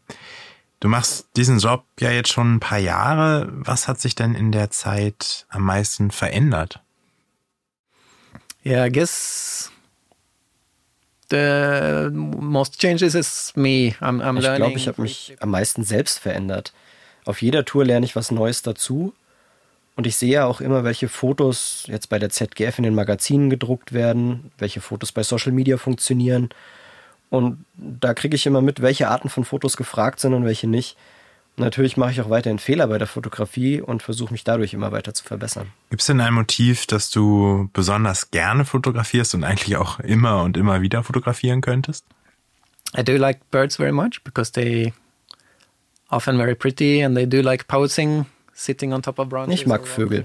Du 0.81 0.89
machst 0.89 1.27
diesen 1.37 1.59
Job 1.59 1.85
ja 1.99 2.11
jetzt 2.11 2.33
schon 2.33 2.57
ein 2.57 2.61
paar 2.61 2.79
Jahre. 2.79 3.49
Was 3.51 3.89
hat 3.89 4.01
sich 4.01 4.15
denn 4.15 4.35
in 4.35 4.53
der 4.53 4.71
Zeit 4.71 5.47
am 5.49 5.63
meisten 5.63 6.11
verändert? 6.11 6.81
Yeah, 8.65 8.87
I 8.87 8.91
guess 8.91 9.73
the 11.31 12.11
most 12.13 12.79
changes 12.79 13.15
is 13.15 13.53
me. 13.57 13.95
I'm, 14.01 14.21
I'm 14.23 14.39
ich 14.39 14.57
glaube, 14.57 14.77
ich 14.77 14.89
habe 14.89 15.03
mich 15.03 15.37
am 15.41 15.51
meisten 15.51 15.83
selbst 15.83 16.19
verändert. 16.19 16.73
Auf 17.25 17.43
jeder 17.43 17.65
Tour 17.65 17.85
lerne 17.85 18.07
ich 18.07 18.17
was 18.17 18.31
Neues 18.31 18.63
dazu. 18.63 19.13
Und 19.97 20.07
ich 20.07 20.17
sehe 20.17 20.45
auch 20.45 20.61
immer, 20.61 20.85
welche 20.85 21.09
Fotos 21.09 21.83
jetzt 21.89 22.09
bei 22.09 22.21
der 22.21 22.31
ZGF 22.31 22.79
in 22.79 22.85
den 22.85 22.95
Magazinen 22.95 23.51
gedruckt 23.51 23.93
werden, 23.93 24.53
welche 24.57 24.81
Fotos 24.81 25.11
bei 25.11 25.25
Social 25.25 25.51
Media 25.51 25.77
funktionieren. 25.77 26.51
Und 27.31 27.65
da 27.77 28.15
kriege 28.15 28.37
ich 28.37 28.47
immer 28.47 28.63
mit, 28.63 28.81
welche 28.81 29.09
Arten 29.09 29.29
von 29.29 29.45
Fotos 29.45 29.77
gefragt 29.77 30.21
sind 30.21 30.35
und 30.35 30.45
welche 30.45 30.67
nicht. 30.67 30.97
Natürlich 31.59 31.97
mache 31.97 32.13
ich 32.13 32.21
auch 32.21 32.31
weiterhin 32.31 32.59
Fehler 32.59 32.87
bei 32.87 32.99
der 32.99 33.09
Fotografie 33.09 33.81
und 33.81 34.03
versuche 34.03 34.33
mich 34.33 34.45
dadurch 34.45 34.75
immer 34.75 34.93
weiter 34.93 35.13
zu 35.13 35.25
verbessern. 35.25 35.67
Gibt 35.91 36.01
es 36.01 36.07
denn 36.07 36.21
ein 36.21 36.33
Motiv, 36.33 36.87
das 36.87 37.11
du 37.11 37.69
besonders 37.73 38.31
gerne 38.31 38.65
fotografierst 38.65 39.35
und 39.35 39.45
eigentlich 39.45 39.77
auch 39.77 39.99
immer 39.99 40.43
und 40.43 40.57
immer 40.57 40.83
wieder 40.83 41.03
fotografieren 41.03 41.61
könntest? 41.61 42.05
I 42.97 43.03
do 43.03 43.17
like 43.17 43.51
birds 43.51 43.77
very 43.77 43.93
much 43.93 44.23
because 44.25 44.53
they 44.53 44.93
often 46.11 46.39
very 46.39 46.55
pretty 46.55 47.05
and 47.05 47.17
they 47.17 47.27
do 47.27 47.41
like 47.43 47.67
posing, 47.67 48.27
sitting 48.55 48.93
on 48.93 49.03
top 49.03 49.19
of 49.19 49.29
branches. 49.29 49.61
Ich 49.61 49.67
mag 49.67 49.87
Vögel. 49.87 50.25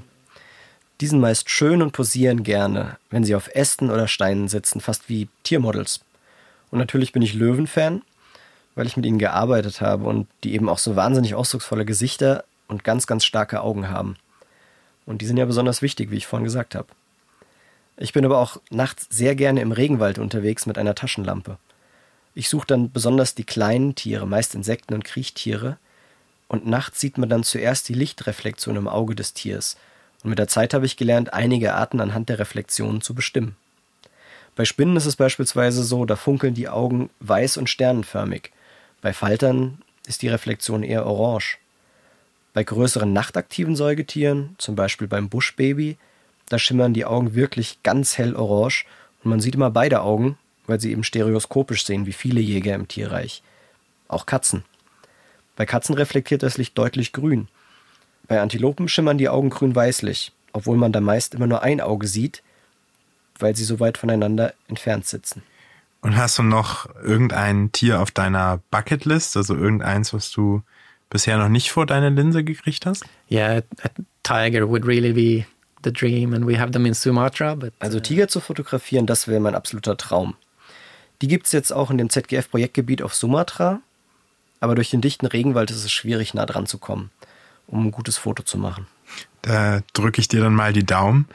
Die 1.01 1.07
sind 1.07 1.19
meist 1.19 1.49
schön 1.49 1.81
und 1.81 1.91
posieren 1.91 2.43
gerne, 2.43 2.97
wenn 3.09 3.23
sie 3.23 3.35
auf 3.35 3.49
Ästen 3.53 3.89
oder 3.89 4.07
Steinen 4.07 4.47
sitzen, 4.47 4.79
fast 4.79 5.09
wie 5.09 5.27
Tiermodels. 5.41 6.01
Und 6.73 6.79
natürlich 6.79 7.13
bin 7.13 7.21
ich 7.21 7.35
Löwenfan 7.35 8.01
weil 8.75 8.87
ich 8.87 8.97
mit 8.97 9.05
ihnen 9.05 9.19
gearbeitet 9.19 9.81
habe 9.81 10.05
und 10.05 10.27
die 10.43 10.53
eben 10.53 10.69
auch 10.69 10.79
so 10.79 10.95
wahnsinnig 10.95 11.35
ausdrucksvolle 11.35 11.85
Gesichter 11.85 12.43
und 12.67 12.83
ganz, 12.83 13.07
ganz 13.07 13.25
starke 13.25 13.61
Augen 13.61 13.89
haben. 13.89 14.15
Und 15.05 15.21
die 15.21 15.25
sind 15.25 15.37
ja 15.37 15.45
besonders 15.45 15.81
wichtig, 15.81 16.11
wie 16.11 16.17
ich 16.17 16.27
vorhin 16.27 16.45
gesagt 16.45 16.75
habe. 16.75 16.87
Ich 17.97 18.13
bin 18.13 18.25
aber 18.25 18.39
auch 18.39 18.59
nachts 18.71 19.07
sehr 19.09 19.35
gerne 19.35 19.61
im 19.61 19.71
Regenwald 19.71 20.17
unterwegs 20.17 20.65
mit 20.65 20.77
einer 20.77 20.95
Taschenlampe. 20.95 21.57
Ich 22.33 22.49
suche 22.49 22.65
dann 22.65 22.91
besonders 22.91 23.35
die 23.35 23.43
kleinen 23.43 23.93
Tiere, 23.93 24.25
meist 24.25 24.55
Insekten 24.55 24.95
und 24.95 25.03
Kriechtiere, 25.03 25.77
und 26.47 26.67
nachts 26.67 26.99
sieht 26.99 27.17
man 27.17 27.29
dann 27.29 27.43
zuerst 27.43 27.89
die 27.89 27.93
Lichtreflexion 27.93 28.75
im 28.75 28.87
Auge 28.87 29.15
des 29.15 29.33
Tiers, 29.33 29.77
und 30.23 30.29
mit 30.29 30.39
der 30.39 30.47
Zeit 30.47 30.73
habe 30.73 30.85
ich 30.85 30.97
gelernt, 30.97 31.33
einige 31.33 31.75
Arten 31.75 31.99
anhand 31.99 32.29
der 32.29 32.39
Reflexionen 32.39 33.01
zu 33.01 33.13
bestimmen. 33.13 33.55
Bei 34.55 34.65
Spinnen 34.65 34.97
ist 34.97 35.05
es 35.05 35.15
beispielsweise 35.15 35.83
so, 35.83 36.05
da 36.05 36.15
funkeln 36.15 36.53
die 36.53 36.69
Augen 36.69 37.09
weiß 37.19 37.57
und 37.57 37.69
sternenförmig, 37.69 38.51
bei 39.01 39.11
Faltern 39.11 39.79
ist 40.07 40.21
die 40.21 40.29
Reflexion 40.29 40.83
eher 40.83 41.05
orange. 41.05 41.57
Bei 42.53 42.63
größeren 42.63 43.11
nachtaktiven 43.11 43.75
Säugetieren, 43.75 44.55
zum 44.59 44.75
Beispiel 44.75 45.07
beim 45.07 45.27
Buschbaby, 45.27 45.97
da 46.49 46.59
schimmern 46.59 46.93
die 46.93 47.05
Augen 47.05 47.33
wirklich 47.33 47.81
ganz 47.83 48.17
hell 48.17 48.35
orange 48.35 48.85
und 49.23 49.29
man 49.31 49.39
sieht 49.39 49.55
immer 49.55 49.71
beide 49.71 50.01
Augen, 50.01 50.37
weil 50.67 50.79
sie 50.79 50.91
eben 50.91 51.03
stereoskopisch 51.03 51.85
sehen, 51.85 52.05
wie 52.05 52.13
viele 52.13 52.39
Jäger 52.39 52.75
im 52.75 52.87
Tierreich. 52.87 53.41
Auch 54.07 54.25
Katzen. 54.25 54.63
Bei 55.55 55.65
Katzen 55.65 55.95
reflektiert 55.95 56.43
das 56.43 56.57
Licht 56.57 56.77
deutlich 56.77 57.11
grün. 57.11 57.47
Bei 58.27 58.39
Antilopen 58.39 58.87
schimmern 58.87 59.17
die 59.17 59.29
Augen 59.29 59.49
grün-weißlich, 59.49 60.31
obwohl 60.53 60.77
man 60.77 60.91
da 60.91 61.01
meist 61.01 61.33
immer 61.33 61.47
nur 61.47 61.63
ein 61.63 61.81
Auge 61.81 62.07
sieht, 62.07 62.43
weil 63.39 63.55
sie 63.55 63.63
so 63.63 63.79
weit 63.79 63.97
voneinander 63.97 64.53
entfernt 64.67 65.05
sitzen. 65.05 65.43
Und 66.01 66.17
hast 66.17 66.37
du 66.37 66.43
noch 66.43 66.93
irgendein 67.01 67.71
Tier 67.71 68.01
auf 68.01 68.11
deiner 68.11 68.59
Bucketlist, 68.71 69.37
also 69.37 69.55
irgendeins, 69.55 70.13
was 70.13 70.31
du 70.31 70.61
bisher 71.09 71.37
noch 71.37 71.47
nicht 71.47 71.71
vor 71.71 71.85
deine 71.85 72.09
Linse 72.09 72.43
gekriegt 72.43 72.85
hast? 72.85 73.05
Yeah, 73.31 73.61
a 73.83 73.89
tiger 74.23 74.67
would 74.67 74.85
really 74.85 75.13
be 75.13 75.45
the 75.83 75.93
dream 75.93 76.33
and 76.33 76.45
we 76.45 76.59
have 76.59 76.71
them 76.71 76.85
in 76.85 76.93
Sumatra. 76.93 77.55
But, 77.55 77.73
also 77.79 77.99
uh, 77.99 78.01
Tiger 78.01 78.27
zu 78.27 78.41
fotografieren, 78.41 79.05
das 79.05 79.27
wäre 79.27 79.39
mein 79.39 79.55
absoluter 79.55 79.95
Traum. 79.95 80.35
Die 81.21 81.27
gibt 81.27 81.45
es 81.45 81.53
jetzt 81.53 81.71
auch 81.71 81.89
in 81.89 81.97
dem 81.97 82.09
ZGF-Projektgebiet 82.09 83.01
auf 83.01 83.15
Sumatra, 83.15 83.79
aber 84.59 84.75
durch 84.75 84.89
den 84.89 84.99
dichten 84.99 85.25
Regenwald 85.25 85.71
ist 85.71 85.85
es 85.85 85.91
schwierig, 85.91 86.33
nah 86.33 86.45
dran 86.45 86.65
zu 86.65 86.79
kommen, 86.79 87.11
um 87.67 87.87
ein 87.87 87.91
gutes 87.91 88.17
Foto 88.17 88.43
zu 88.43 88.57
machen. 88.57 88.87
Da 89.41 89.81
drücke 89.93 90.19
ich 90.19 90.27
dir 90.27 90.41
dann 90.41 90.53
mal 90.53 90.73
die 90.73 90.85
Daumen. 90.85 91.27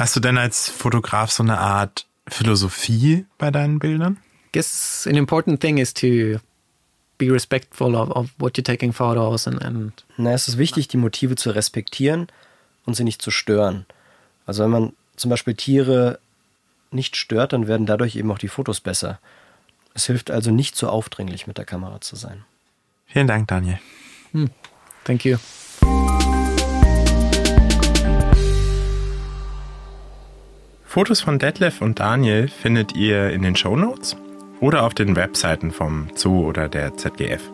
Hast 0.00 0.16
du 0.16 0.20
denn 0.20 0.38
als 0.38 0.70
Fotograf 0.70 1.30
so 1.30 1.42
eine 1.42 1.58
Art 1.58 2.06
Philosophie 2.26 3.26
bei 3.36 3.50
deinen 3.50 3.78
Bildern? 3.78 4.14
I 4.46 4.52
guess 4.52 5.06
an 5.06 5.14
important 5.14 5.60
thing 5.60 5.76
is 5.76 5.92
to 5.92 6.40
be 7.18 7.30
respectful 7.30 7.94
of, 7.94 8.08
of 8.08 8.30
what 8.38 8.56
you're 8.56 8.64
taking 8.64 8.94
photos 8.94 9.46
and, 9.46 9.62
and 9.62 9.92
Na, 10.16 10.32
es 10.32 10.48
ist 10.48 10.56
wichtig, 10.56 10.88
die 10.88 10.96
Motive 10.96 11.36
zu 11.36 11.50
respektieren 11.50 12.28
und 12.86 12.94
sie 12.94 13.04
nicht 13.04 13.20
zu 13.20 13.30
stören. 13.30 13.84
Also 14.46 14.64
wenn 14.64 14.70
man 14.70 14.92
zum 15.16 15.28
Beispiel 15.28 15.54
Tiere 15.54 16.18
nicht 16.90 17.14
stört, 17.14 17.52
dann 17.52 17.68
werden 17.68 17.84
dadurch 17.84 18.16
eben 18.16 18.32
auch 18.32 18.38
die 18.38 18.48
Fotos 18.48 18.80
besser. 18.80 19.20
Es 19.92 20.06
hilft 20.06 20.30
also 20.30 20.50
nicht 20.50 20.76
so 20.76 20.88
aufdringlich 20.88 21.46
mit 21.46 21.58
der 21.58 21.66
Kamera 21.66 22.00
zu 22.00 22.16
sein. 22.16 22.46
Vielen 23.04 23.26
Dank, 23.26 23.48
Daniel. 23.48 23.78
Hm. 24.32 24.48
Thank 25.04 25.26
you. 25.26 25.36
Fotos 30.90 31.20
von 31.20 31.38
Detlef 31.38 31.82
und 31.82 32.00
Daniel 32.00 32.48
findet 32.48 32.96
ihr 32.96 33.30
in 33.30 33.42
den 33.42 33.54
Show 33.54 33.76
Notes 33.76 34.16
oder 34.58 34.82
auf 34.82 34.92
den 34.92 35.14
Webseiten 35.14 35.70
vom 35.70 36.08
Zoo 36.16 36.44
oder 36.44 36.68
der 36.68 36.96
ZGF. 36.96 37.48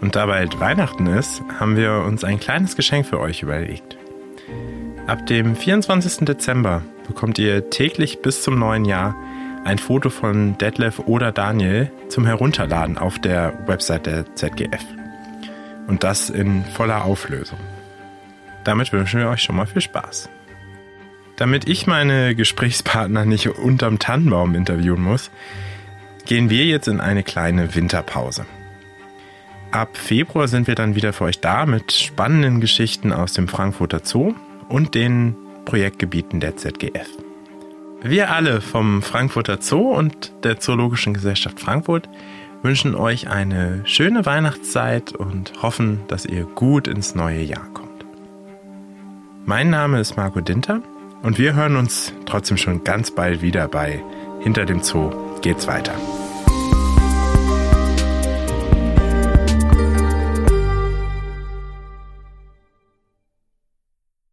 Und 0.00 0.16
da 0.16 0.26
bald 0.26 0.58
Weihnachten 0.58 1.06
ist, 1.06 1.40
haben 1.60 1.76
wir 1.76 2.02
uns 2.04 2.24
ein 2.24 2.40
kleines 2.40 2.74
Geschenk 2.74 3.06
für 3.06 3.20
euch 3.20 3.44
überlegt. 3.44 3.96
Ab 5.06 5.26
dem 5.26 5.54
24. 5.54 6.24
Dezember 6.24 6.82
bekommt 7.06 7.38
ihr 7.38 7.70
täglich 7.70 8.20
bis 8.20 8.42
zum 8.42 8.58
neuen 8.58 8.84
Jahr 8.84 9.14
ein 9.64 9.78
Foto 9.78 10.10
von 10.10 10.58
Detlef 10.58 10.98
oder 10.98 11.30
Daniel 11.30 11.92
zum 12.08 12.26
Herunterladen 12.26 12.98
auf 12.98 13.20
der 13.20 13.56
Website 13.68 14.06
der 14.06 14.34
ZGF. 14.34 14.84
Und 15.86 16.02
das 16.02 16.30
in 16.30 16.64
voller 16.64 17.04
Auflösung. 17.04 17.60
Damit 18.64 18.92
wünschen 18.92 19.20
wir 19.20 19.28
euch 19.28 19.42
schon 19.44 19.54
mal 19.54 19.66
viel 19.66 19.82
Spaß. 19.82 20.28
Damit 21.36 21.68
ich 21.68 21.86
meine 21.86 22.34
Gesprächspartner 22.34 23.24
nicht 23.24 23.48
unterm 23.48 23.98
Tannenbaum 23.98 24.54
interviewen 24.54 25.02
muss, 25.02 25.30
gehen 26.26 26.48
wir 26.48 26.64
jetzt 26.64 26.88
in 26.88 27.00
eine 27.00 27.22
kleine 27.22 27.74
Winterpause. 27.74 28.46
Ab 29.72 29.96
Februar 29.96 30.46
sind 30.46 30.68
wir 30.68 30.76
dann 30.76 30.94
wieder 30.94 31.12
für 31.12 31.24
euch 31.24 31.40
da 31.40 31.66
mit 31.66 31.90
spannenden 31.90 32.60
Geschichten 32.60 33.12
aus 33.12 33.32
dem 33.32 33.48
Frankfurter 33.48 34.00
Zoo 34.04 34.34
und 34.68 34.94
den 34.94 35.34
Projektgebieten 35.64 36.38
der 36.38 36.56
ZGF. 36.56 37.08
Wir 38.00 38.30
alle 38.30 38.60
vom 38.60 39.02
Frankfurter 39.02 39.58
Zoo 39.60 39.90
und 39.90 40.32
der 40.44 40.60
Zoologischen 40.60 41.14
Gesellschaft 41.14 41.58
Frankfurt 41.58 42.08
wünschen 42.62 42.94
euch 42.94 43.28
eine 43.28 43.82
schöne 43.84 44.24
Weihnachtszeit 44.24 45.12
und 45.12 45.62
hoffen, 45.62 46.00
dass 46.06 46.24
ihr 46.24 46.44
gut 46.44 46.86
ins 46.86 47.14
neue 47.14 47.42
Jahr 47.42 47.66
kommt. 47.74 48.04
Mein 49.44 49.70
Name 49.70 49.98
ist 50.00 50.16
Marco 50.16 50.40
Dinter 50.40 50.82
und 51.24 51.38
wir 51.38 51.54
hören 51.54 51.76
uns 51.76 52.12
trotzdem 52.26 52.58
schon 52.58 52.84
ganz 52.84 53.10
bald 53.10 53.42
wieder 53.42 53.66
bei 53.66 54.04
Hinter 54.40 54.66
dem 54.66 54.82
Zoo 54.82 55.10
geht's 55.40 55.66
weiter. 55.66 55.94